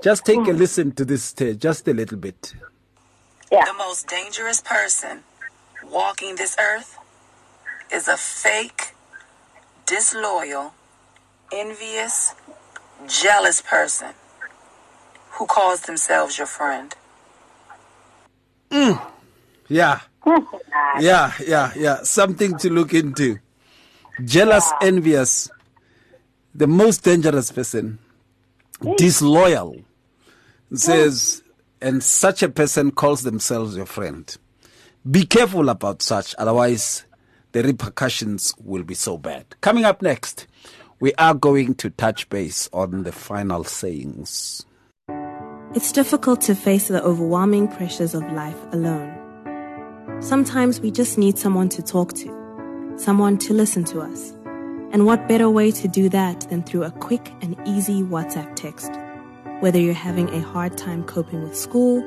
Just 0.00 0.24
take 0.24 0.38
a 0.46 0.52
mm. 0.52 0.58
listen 0.58 0.92
to 0.92 1.04
this, 1.04 1.32
just 1.32 1.88
a 1.88 1.92
little 1.92 2.18
bit. 2.18 2.54
Yeah. 3.50 3.64
The 3.64 3.74
most 3.74 4.06
dangerous 4.06 4.60
person 4.60 5.24
walking 5.90 6.36
this 6.36 6.54
earth 6.60 6.93
is 7.92 8.08
a 8.08 8.16
fake, 8.16 8.94
disloyal, 9.86 10.74
envious, 11.52 12.34
jealous 13.06 13.60
person 13.60 14.12
who 15.32 15.46
calls 15.46 15.82
themselves 15.82 16.38
your 16.38 16.46
friend. 16.46 16.94
Mm. 18.70 19.00
Yeah. 19.68 20.00
yeah, 21.00 21.32
yeah, 21.46 21.72
yeah. 21.76 22.02
Something 22.02 22.56
to 22.58 22.70
look 22.70 22.94
into. 22.94 23.38
Jealous, 24.24 24.70
yeah. 24.80 24.88
envious, 24.88 25.50
the 26.54 26.66
most 26.68 27.02
dangerous 27.02 27.50
person, 27.50 27.98
disloyal, 28.96 29.76
says, 30.72 31.42
and 31.80 32.02
such 32.02 32.42
a 32.42 32.48
person 32.48 32.92
calls 32.92 33.24
themselves 33.24 33.76
your 33.76 33.86
friend. 33.86 34.36
Be 35.10 35.26
careful 35.26 35.68
about 35.68 36.00
such, 36.00 36.34
otherwise, 36.38 37.04
the 37.54 37.62
repercussions 37.62 38.52
will 38.58 38.82
be 38.82 38.94
so 38.94 39.16
bad. 39.16 39.46
Coming 39.60 39.84
up 39.84 40.02
next, 40.02 40.48
we 40.98 41.14
are 41.14 41.34
going 41.34 41.76
to 41.76 41.88
touch 41.88 42.28
base 42.28 42.68
on 42.72 43.04
the 43.04 43.12
final 43.12 43.62
sayings. 43.62 44.66
It's 45.72 45.92
difficult 45.92 46.40
to 46.42 46.56
face 46.56 46.88
the 46.88 47.00
overwhelming 47.04 47.68
pressures 47.68 48.12
of 48.12 48.24
life 48.32 48.60
alone. 48.72 49.12
Sometimes 50.20 50.80
we 50.80 50.90
just 50.90 51.16
need 51.16 51.38
someone 51.38 51.68
to 51.68 51.80
talk 51.80 52.14
to, 52.14 52.94
someone 52.96 53.38
to 53.38 53.54
listen 53.54 53.84
to 53.84 54.00
us. 54.00 54.32
And 54.90 55.06
what 55.06 55.28
better 55.28 55.48
way 55.48 55.70
to 55.70 55.86
do 55.86 56.08
that 56.08 56.40
than 56.50 56.64
through 56.64 56.82
a 56.82 56.90
quick 56.90 57.32
and 57.40 57.56
easy 57.68 58.02
WhatsApp 58.02 58.56
text? 58.56 58.90
Whether 59.60 59.78
you're 59.78 59.94
having 59.94 60.28
a 60.30 60.40
hard 60.40 60.76
time 60.76 61.04
coping 61.04 61.44
with 61.44 61.56
school, 61.56 62.02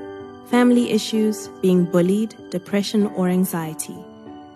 family 0.48 0.92
issues, 0.92 1.48
being 1.62 1.86
bullied, 1.86 2.36
depression, 2.52 3.08
or 3.16 3.30
anxiety, 3.30 3.98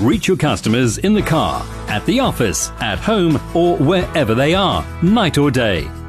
Reach 0.00 0.26
your 0.26 0.36
customers 0.36 0.98
in 0.98 1.14
the 1.14 1.22
car, 1.22 1.64
at 1.88 2.04
the 2.04 2.18
office, 2.18 2.70
at 2.80 2.98
home, 2.98 3.40
or 3.54 3.76
wherever 3.76 4.34
they 4.34 4.52
are, 4.52 4.84
night 5.02 5.38
or 5.38 5.52
day. 5.52 5.88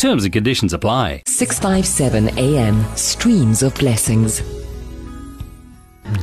Terms 0.00 0.24
and 0.24 0.32
conditions 0.32 0.72
apply. 0.72 1.24
657 1.26 2.38
AM, 2.38 2.96
Streams 2.96 3.62
of 3.62 3.74
Blessings. 3.74 4.40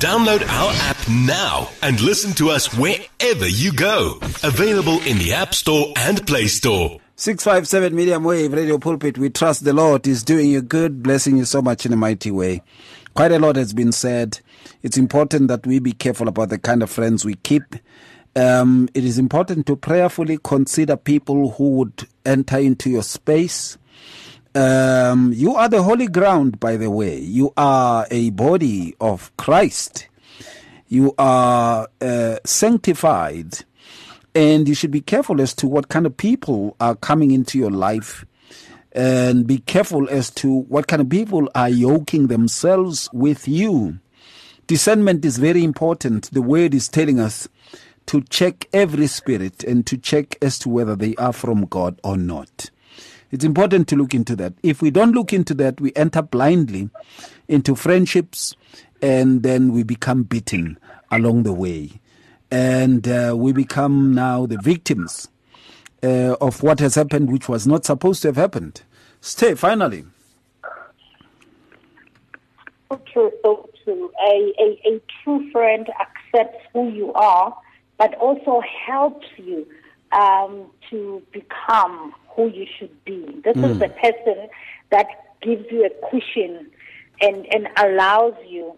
Download 0.02 0.42
our 0.50 0.72
app 0.78 0.98
now 1.08 1.70
and 1.84 2.02
listen 2.02 2.34
to 2.34 2.50
us 2.50 2.76
wherever 2.76 3.48
you 3.48 3.72
go. 3.72 4.18
Available 4.42 5.00
in 5.04 5.20
the 5.20 5.32
App 5.32 5.54
Store 5.54 5.94
and 5.96 6.26
Play 6.26 6.48
Store. 6.48 7.00
657 7.18 7.96
Medium 7.96 8.24
Wave 8.24 8.52
Radio 8.52 8.80
Pulpit. 8.80 9.20
We 9.20 9.30
trust 9.30 9.64
the 9.64 9.74
Lord 9.74 10.08
is 10.08 10.24
doing 10.24 10.50
you 10.50 10.64
good, 10.64 11.04
blessing 11.04 11.38
you 11.38 11.46
so 11.46 11.62
much 11.62 11.86
in 11.86 11.94
a 11.94 11.98
mighty 11.98 12.32
way. 12.32 12.64
Quite 13.14 13.32
a 13.32 13.38
lot 13.38 13.58
has 13.58 13.74
been 13.74 13.92
said. 13.92 14.40
It's 14.82 14.98
important 14.98 15.50
that 15.50 15.68
we 15.68 15.78
be 15.78 15.94
careful 15.94 16.28
about 16.28 16.50
the 16.50 16.58
kind 16.58 16.82
of 16.82 16.90
friends 16.90 17.24
we 17.24 17.36
keep. 17.36 17.76
Um, 18.38 18.88
it 18.94 19.04
is 19.04 19.18
important 19.18 19.66
to 19.66 19.76
prayerfully 19.76 20.38
consider 20.44 20.96
people 20.96 21.50
who 21.54 21.72
would 21.72 22.08
enter 22.24 22.60
into 22.60 22.88
your 22.88 23.02
space. 23.02 23.80
Um, 24.54 25.34
you 25.34 25.56
are 25.56 25.68
the 25.68 25.82
holy 25.82 26.06
ground, 26.06 26.60
by 26.60 26.78
the 26.78 26.92
way. 26.92 27.18
You 27.18 27.52
are 27.58 28.06
a 28.12 28.30
body 28.30 28.96
of 29.02 29.36
Christ. 29.38 30.08
You 30.88 31.16
are 31.18 31.88
uh, 32.00 32.38
sanctified. 32.46 33.66
And 34.36 34.70
you 34.70 34.76
should 34.76 34.92
be 34.92 35.02
careful 35.02 35.42
as 35.42 35.56
to 35.56 35.68
what 35.68 35.90
kind 35.90 36.06
of 36.06 36.16
people 36.16 36.76
are 36.80 36.94
coming 36.94 37.32
into 37.32 37.58
your 37.58 37.72
life. 37.72 38.24
And 38.92 39.48
be 39.48 39.58
careful 39.58 40.08
as 40.12 40.30
to 40.36 40.60
what 40.62 40.86
kind 40.86 41.02
of 41.02 41.10
people 41.10 41.50
are 41.56 41.70
yoking 41.70 42.28
themselves 42.28 43.10
with 43.12 43.48
you. 43.48 43.98
Discernment 44.68 45.26
is 45.26 45.40
very 45.40 45.64
important. 45.64 46.30
The 46.32 46.44
word 46.44 46.76
is 46.76 46.88
telling 46.88 47.20
us 47.20 47.48
to 48.08 48.22
check 48.22 48.68
every 48.74 49.08
spirit 49.08 49.64
and 49.64 49.86
to 49.86 49.98
check 49.98 50.38
as 50.42 50.58
to 50.60 50.70
whether 50.70 50.96
they 50.96 51.16
are 51.16 51.34
from 51.34 51.66
God 51.66 52.00
or 52.04 52.18
not. 52.18 52.70
It's 53.32 53.44
important 53.44 53.90
to 53.90 53.96
look 53.96 54.14
into 54.14 54.36
that. 54.38 54.54
If 54.64 54.82
we 54.82 54.90
don't 54.90 55.12
look 55.12 55.34
into 55.34 55.54
that, 55.56 55.80
we 55.82 55.92
enter 55.96 56.22
blindly 56.22 56.90
into 57.48 57.76
friendships 57.76 58.56
and 59.02 59.44
then 59.44 59.74
we 59.74 59.84
become 59.84 60.24
beaten 60.24 60.80
along 61.12 61.44
the 61.44 61.54
way. 61.54 62.00
And 62.50 63.06
uh, 63.08 63.36
we 63.38 63.52
become 63.52 64.14
now 64.14 64.46
the 64.46 64.58
victims 64.58 65.28
uh, 66.02 66.38
of 66.40 66.64
what 66.64 66.80
has 66.80 66.96
happened, 66.96 67.30
which 67.30 67.50
was 67.50 67.68
not 67.68 67.84
supposed 67.86 68.22
to 68.22 68.30
have 68.30 68.38
happened. 68.38 68.84
Stay, 69.20 69.56
finally. 69.56 70.06
True, 73.12 73.32
true. 73.84 74.12
A, 74.26 74.54
a, 74.60 74.90
a 74.90 75.02
true 75.24 75.52
friend 75.52 75.90
accepts 76.00 76.64
who 76.72 76.90
you 76.90 77.12
are 77.14 77.54
but 77.98 78.14
also 78.16 78.62
helps 78.86 79.28
you 79.38 79.68
um, 80.12 80.66
to 80.90 81.22
become 81.32 82.14
who 82.30 82.50
you 82.50 82.66
should 82.78 83.04
be. 83.06 83.42
This 83.44 83.58
mm. 83.58 83.72
is 83.72 83.80
the 83.80 83.90
person 83.90 84.50
that 84.92 85.08
gives 85.42 85.66
you 85.72 85.86
a 85.86 86.10
cushion 86.10 86.70
and, 87.22 87.46
and 87.54 87.68
allows 87.78 88.36
you 88.48 88.76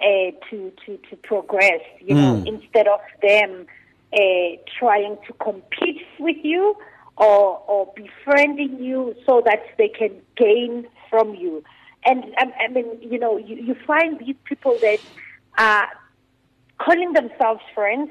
uh, 0.00 0.30
to, 0.50 0.72
to, 0.84 0.98
to 1.10 1.16
progress, 1.22 1.80
you 2.00 2.14
mm. 2.14 2.18
know, 2.18 2.44
instead 2.46 2.86
of 2.88 3.00
them 3.22 3.66
uh, 4.12 4.56
trying 4.78 5.16
to 5.26 5.32
compete 5.34 6.02
with 6.18 6.36
you 6.42 6.76
or, 7.16 7.62
or 7.66 7.92
befriending 7.96 8.82
you 8.82 9.14
so 9.24 9.42
that 9.44 9.62
they 9.78 9.88
can 9.88 10.10
gain 10.36 10.86
from 11.08 11.34
you. 11.34 11.62
And 12.04 12.24
I, 12.38 12.64
I 12.64 12.68
mean, 12.68 12.86
you 13.00 13.18
know, 13.18 13.36
you, 13.36 13.56
you 13.56 13.76
find 13.86 14.18
these 14.18 14.36
people 14.44 14.76
that 14.80 14.98
are 15.58 15.88
calling 16.78 17.14
themselves 17.14 17.62
friends, 17.74 18.10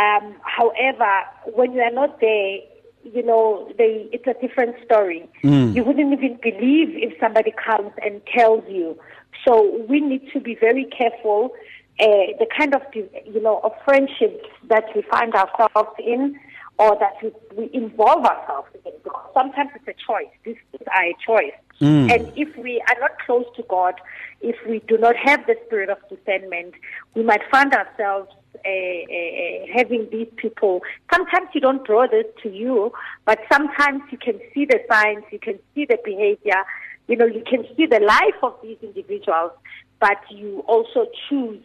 um, 0.00 0.34
however, 0.42 1.22
when 1.54 1.72
you 1.72 1.80
are 1.80 1.90
not 1.90 2.20
there, 2.20 2.58
you 3.04 3.22
know, 3.22 3.72
they, 3.78 4.08
it's 4.12 4.26
a 4.26 4.34
different 4.40 4.76
story. 4.84 5.28
Mm. 5.44 5.74
You 5.74 5.84
wouldn't 5.84 6.12
even 6.12 6.38
believe 6.42 6.90
if 6.90 7.18
somebody 7.20 7.52
comes 7.52 7.92
and 8.02 8.20
tells 8.26 8.64
you. 8.68 8.98
So 9.46 9.84
we 9.88 10.00
need 10.00 10.30
to 10.32 10.40
be 10.40 10.56
very 10.56 10.84
careful. 10.86 11.52
Uh, 12.00 12.34
the 12.38 12.46
kind 12.56 12.74
of, 12.74 12.82
you 12.92 13.40
know, 13.40 13.60
of 13.64 13.72
friendships 13.84 14.44
that 14.68 14.84
we 14.94 15.02
find 15.02 15.34
ourselves 15.34 15.90
in 16.04 16.38
or 16.78 16.96
that 16.98 17.14
we, 17.22 17.32
we 17.56 17.70
involve 17.72 18.24
ourselves 18.24 18.68
in. 18.84 18.92
Because 19.02 19.30
sometimes 19.34 19.70
it's 19.74 19.88
a 19.88 19.94
choice. 20.06 20.32
This 20.44 20.56
is 20.72 20.86
our 20.94 21.12
choice. 21.24 21.54
Mm. 21.80 22.10
And 22.12 22.32
if 22.36 22.56
we 22.56 22.82
are 22.88 23.00
not 23.00 23.18
close 23.24 23.44
to 23.56 23.62
God, 23.68 23.94
if 24.40 24.56
we 24.68 24.80
do 24.88 24.96
not 24.98 25.16
have 25.16 25.46
the 25.46 25.56
spirit 25.66 25.90
of 25.90 25.98
discernment, 26.08 26.74
we 27.14 27.22
might 27.22 27.42
find 27.50 27.72
ourselves 27.72 28.30
uh, 28.54 28.68
uh, 28.68 29.66
having 29.74 30.08
these 30.10 30.28
people. 30.36 30.82
Sometimes 31.12 31.48
you 31.54 31.60
don't 31.60 31.84
draw 31.84 32.06
this 32.06 32.26
to 32.42 32.50
you, 32.50 32.92
but 33.24 33.38
sometimes 33.52 34.02
you 34.10 34.18
can 34.18 34.40
see 34.54 34.64
the 34.64 34.80
signs, 34.90 35.24
you 35.30 35.38
can 35.38 35.58
see 35.74 35.84
the 35.84 35.98
behavior, 36.04 36.64
you 37.08 37.16
know, 37.16 37.26
you 37.26 37.44
can 37.48 37.64
see 37.76 37.86
the 37.86 38.00
life 38.00 38.42
of 38.42 38.54
these 38.62 38.78
individuals, 38.82 39.52
but 40.00 40.18
you 40.30 40.60
also 40.66 41.06
choose 41.28 41.62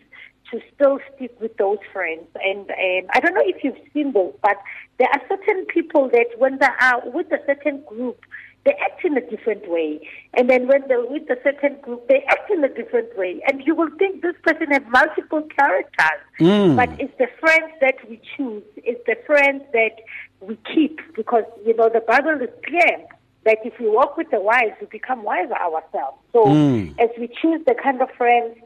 to 0.52 0.60
still 0.76 0.99
stick 1.16 1.36
with 1.39 1.56
those 1.58 1.80
friends. 1.91 2.28
And 2.43 2.70
um, 2.70 3.10
I 3.14 3.20
don't 3.20 3.34
know 3.34 3.43
if 3.43 3.64
you've 3.64 3.80
seen 3.93 4.14
those, 4.14 4.34
but 4.41 4.58
there 4.99 5.08
are 5.12 5.22
certain 5.28 5.66
people 5.66 6.10
that 6.10 6.28
when 6.38 6.60
they 6.60 6.68
are 6.80 7.02
with 7.06 7.32
a 7.32 7.39
certain 7.45 7.82
group, 7.88 8.20
they 8.64 8.74
act 8.74 9.04
in 9.04 9.18
a 9.18 9.22
different 9.22 9.68
way. 9.68 10.08
And 10.36 10.49
then 10.49 10.68
when 10.68 10.88
they're 10.88 11.04
with 11.04 11.24
a 11.30 11.38
certain 11.43 11.82
group, 11.82 12.08
they 12.08 12.24
act 12.30 12.52
in 12.52 12.64
a 12.64 12.70
different 12.70 13.18
way. 13.18 13.41
And 13.47 13.64
you 13.66 13.74
will 13.74 13.89
think 13.97 14.22
this 14.22 14.36
person 14.43 14.68
has 14.72 14.84
multiple 14.89 15.47
characters. 15.58 16.22
Mm. 16.39 16.76
But 16.76 16.89
it's 16.99 17.18
the 17.18 17.28
friends 17.39 17.74
that 17.82 17.95
we 18.08 18.22
choose, 18.38 18.64
it's 18.78 19.04
the 19.08 19.16
friends 19.26 19.64
that 19.74 19.95
we 20.41 20.60
keep. 20.74 20.99
Because, 21.16 21.45
you 21.66 21.76
know, 21.76 21.89
the 21.89 22.02
Bible 22.02 22.39
is 22.39 22.49
clear 22.64 23.08
that 23.45 23.58
if 23.66 23.80
we 23.80 23.89
walk 23.89 24.18
with 24.18 24.30
the 24.30 24.39
wise, 24.39 24.74
we 24.80 24.86
become 24.88 25.24
wiser 25.24 25.56
ourselves. 25.56 26.18
So 26.32 26.45
mm. 26.45 26.91
as 26.99 27.10
we 27.18 27.30
choose 27.41 27.62
the 27.66 27.74
kind 27.82 27.99
of 27.99 28.12
friends 28.12 28.58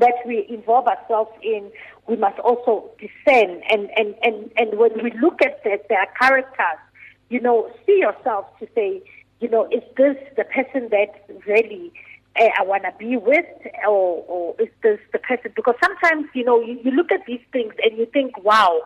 that 0.00 0.14
we 0.26 0.46
involve 0.48 0.86
ourselves 0.86 1.30
in, 1.42 1.70
we 2.06 2.16
must 2.16 2.38
also 2.40 2.90
discern. 2.98 3.62
And, 3.70 3.90
and, 3.96 4.14
and, 4.22 4.50
and 4.56 4.78
when 4.78 5.02
we 5.02 5.12
look 5.20 5.40
at 5.42 5.62
their, 5.64 5.78
characters, 6.20 6.80
you 7.28 7.40
know, 7.40 7.70
see 7.86 7.98
yourself 8.00 8.46
to 8.58 8.68
say, 8.74 9.02
you 9.40 9.48
know, 9.48 9.66
is 9.70 9.82
this 9.96 10.16
the 10.36 10.44
person 10.44 10.88
that 10.90 11.24
really 11.46 11.92
uh, 12.38 12.48
I 12.58 12.62
want 12.62 12.84
to 12.84 12.92
be 12.98 13.16
with, 13.16 13.46
or, 13.86 14.24
or 14.26 14.56
is 14.60 14.68
this 14.82 14.98
the 15.12 15.18
person? 15.18 15.52
Because 15.54 15.76
sometimes, 15.82 16.26
you 16.34 16.44
know, 16.44 16.60
you, 16.60 16.78
you 16.84 16.90
look 16.90 17.10
at 17.12 17.24
these 17.26 17.40
things 17.52 17.74
and 17.82 17.96
you 17.96 18.06
think, 18.06 18.42
wow, 18.42 18.82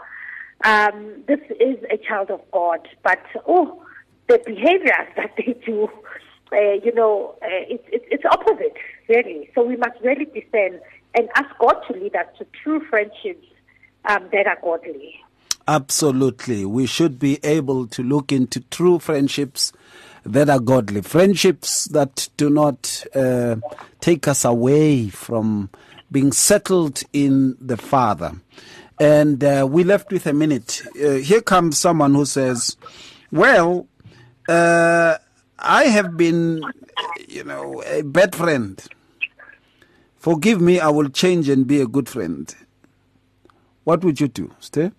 um, 0.64 1.22
this 1.26 1.40
is 1.60 1.76
a 1.90 1.96
child 1.96 2.30
of 2.30 2.40
God, 2.52 2.86
but 3.02 3.20
oh, 3.46 3.82
the 4.28 4.40
behaviors 4.46 5.08
that 5.16 5.34
they 5.36 5.54
do, 5.64 5.88
uh, 6.52 6.72
you 6.84 6.94
know, 6.94 7.36
uh, 7.42 7.46
it's, 7.68 7.84
it's, 7.88 8.04
it's 8.10 8.24
opposite, 8.24 8.76
really. 9.08 9.50
So 9.54 9.62
we 9.62 9.76
must 9.76 10.00
really 10.02 10.26
discern 10.26 10.80
and 11.14 11.28
ask 11.36 11.48
God 11.58 11.74
to 11.88 11.94
lead 11.94 12.14
us 12.16 12.26
to 12.38 12.46
true 12.62 12.84
friendships 12.88 13.46
um, 14.06 14.28
that 14.32 14.46
are 14.46 14.58
godly. 14.62 15.20
Absolutely. 15.66 16.64
We 16.64 16.86
should 16.86 17.18
be 17.18 17.38
able 17.42 17.86
to 17.88 18.02
look 18.02 18.32
into 18.32 18.60
true 18.60 18.98
friendships 18.98 19.72
that 20.24 20.50
are 20.50 20.60
godly, 20.60 21.02
friendships 21.02 21.86
that 21.86 22.28
do 22.36 22.50
not 22.50 23.04
uh, 23.14 23.56
take 24.00 24.28
us 24.28 24.44
away 24.44 25.08
from 25.08 25.70
being 26.10 26.32
settled 26.32 27.02
in 27.12 27.56
the 27.60 27.76
Father. 27.76 28.32
And 29.00 29.42
uh, 29.42 29.66
we 29.68 29.84
left 29.84 30.12
with 30.12 30.26
a 30.26 30.32
minute. 30.32 30.82
Uh, 31.02 31.12
here 31.14 31.40
comes 31.40 31.78
someone 31.78 32.14
who 32.14 32.24
says, 32.24 32.76
Well, 33.32 33.86
uh, 34.48 35.16
I 35.58 35.84
have 35.84 36.16
been, 36.16 36.62
you 37.28 37.44
know, 37.44 37.82
a 37.86 38.02
bad 38.02 38.34
friend. 38.34 38.82
Forgive 40.24 40.58
me, 40.58 40.80
I 40.80 40.88
will 40.88 41.10
change 41.10 41.50
and 41.50 41.66
be 41.66 41.82
a 41.82 41.86
good 41.86 42.08
friend. 42.08 42.54
What 43.82 44.02
would 44.02 44.22
you 44.22 44.26
do? 44.26 44.54
Stay? 44.58 44.90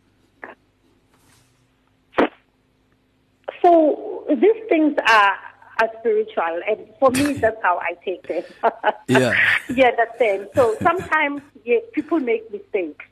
So 3.64 4.24
these 4.30 4.62
things 4.70 4.94
are 5.10 5.34
are 5.82 5.90
spiritual, 6.00 6.62
and 6.70 6.86
for 7.00 7.10
me, 7.10 7.34
that's 7.42 7.58
how 7.64 7.80
I 7.80 7.96
take 8.06 8.28
them. 8.28 8.44
yeah, 9.08 9.34
you 9.68 9.84
understand. 9.84 10.48
So 10.54 10.78
sometimes 10.84 11.42
yeah, 11.64 11.80
people 11.96 12.20
make 12.20 12.44
mistakes, 12.52 13.06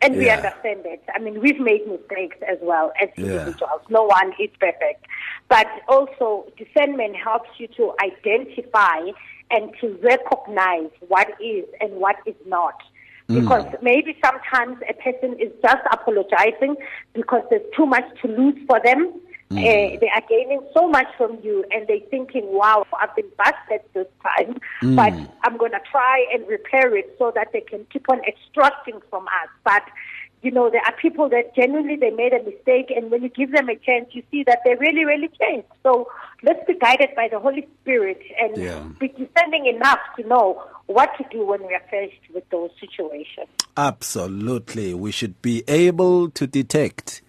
and 0.00 0.16
we 0.16 0.30
understand 0.30 0.84
that. 0.84 1.02
I 1.14 1.18
mean, 1.18 1.38
we've 1.42 1.60
made 1.60 1.86
mistakes 1.86 2.38
as 2.50 2.56
well 2.62 2.92
as 2.98 3.10
Yeah. 3.18 3.24
individuals. 3.24 3.82
No 3.90 4.04
one 4.04 4.32
is 4.40 4.48
perfect, 4.58 5.04
but 5.50 5.66
also 5.86 6.50
discernment 6.56 7.14
helps 7.16 7.50
you 7.58 7.68
to 7.76 7.92
identify 8.02 9.10
and 9.50 9.72
to 9.80 9.98
recognize 10.02 10.90
what 11.06 11.28
is 11.40 11.64
and 11.80 11.92
what 11.94 12.16
is 12.26 12.36
not. 12.46 12.74
Mm. 13.28 13.42
Because 13.42 13.66
maybe 13.82 14.16
sometimes 14.24 14.78
a 14.88 14.94
person 14.94 15.38
is 15.38 15.52
just 15.62 15.82
apologizing 15.92 16.76
because 17.12 17.42
there's 17.50 17.66
too 17.76 17.86
much 17.86 18.04
to 18.22 18.28
lose 18.28 18.58
for 18.66 18.80
them. 18.84 19.20
Uh, 19.50 19.54
they 19.54 20.10
are 20.14 20.22
gaining 20.28 20.60
so 20.74 20.86
much 20.86 21.06
from 21.16 21.38
you 21.42 21.64
and 21.70 21.88
they're 21.88 22.06
thinking, 22.10 22.42
wow, 22.52 22.84
I've 23.00 23.16
been 23.16 23.30
busted 23.38 23.80
this 23.94 24.06
time, 24.22 24.58
mm. 24.82 24.94
but 24.94 25.14
I'm 25.42 25.56
going 25.56 25.70
to 25.72 25.80
try 25.90 26.26
and 26.34 26.46
repair 26.46 26.94
it 26.94 27.14
so 27.18 27.32
that 27.34 27.48
they 27.54 27.62
can 27.62 27.86
keep 27.90 28.10
on 28.10 28.20
extracting 28.24 29.00
from 29.08 29.24
us. 29.24 29.48
But, 29.64 29.84
you 30.42 30.50
know, 30.50 30.70
there 30.70 30.82
are 30.86 30.94
people 31.00 31.28
that 31.30 31.54
genuinely 31.54 31.96
they 31.96 32.10
made 32.10 32.32
a 32.32 32.42
mistake 32.42 32.92
and 32.94 33.10
when 33.10 33.22
you 33.22 33.28
give 33.28 33.52
them 33.52 33.68
a 33.68 33.76
chance, 33.76 34.08
you 34.12 34.22
see 34.30 34.44
that 34.44 34.60
they 34.64 34.74
really, 34.76 35.04
really 35.04 35.28
changed. 35.40 35.66
So 35.82 36.08
let's 36.42 36.64
be 36.66 36.74
guided 36.78 37.10
by 37.16 37.28
the 37.30 37.38
Holy 37.40 37.66
Spirit 37.82 38.20
and 38.40 38.56
Yeah. 38.56 38.84
be 39.00 39.08
discerning 39.08 39.66
enough 39.66 39.98
to 40.16 40.26
know 40.26 40.62
what 40.86 41.10
to 41.18 41.24
do 41.30 41.44
when 41.44 41.66
we 41.66 41.74
are 41.74 41.82
faced 41.90 42.30
with 42.32 42.48
those 42.50 42.70
situations. 42.80 43.48
Absolutely. 43.76 44.94
We 44.94 45.10
should 45.10 45.40
be 45.42 45.64
able 45.68 46.30
to 46.30 46.46
detect 46.46 47.22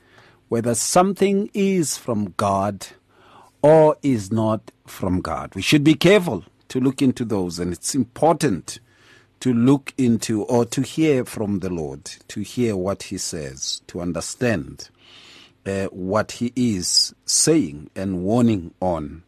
whether 0.47 0.75
something 0.75 1.49
is 1.53 1.97
from 1.97 2.33
God 2.37 2.87
or 3.61 3.97
is 4.01 4.31
not 4.31 4.71
from 4.85 5.21
God. 5.21 5.53
We 5.55 5.61
should 5.61 5.83
be 5.83 5.93
careful 5.93 6.43
to 6.69 6.79
look 6.79 7.01
into 7.01 7.25
those, 7.25 7.59
and 7.59 7.73
it's 7.73 7.93
important 7.95 8.79
to 9.39 9.53
look 9.53 9.93
into 9.97 10.43
or 10.43 10.65
to 10.65 10.81
hear 10.81 11.25
from 11.25 11.59
the 11.59 11.69
Lord, 11.69 12.05
to 12.29 12.41
hear 12.41 12.75
what 12.75 13.03
He 13.03 13.17
says, 13.17 13.81
to 13.87 14.01
understand 14.01 14.89
uh, 15.65 15.85
what 15.85 16.33
He 16.33 16.51
is 16.55 17.13
saying 17.25 17.89
and 17.95 18.23
warning 18.23 18.73
on. 18.81 19.23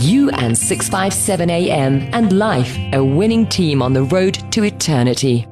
You 0.00 0.30
and 0.30 0.56
657 0.58 1.48
AM 1.48 2.02
and 2.12 2.38
life, 2.38 2.76
a 2.92 3.02
winning 3.02 3.48
team 3.48 3.80
on 3.80 3.92
the 3.94 4.02
road 4.02 4.34
to 4.52 4.64
eternity. 4.64 5.46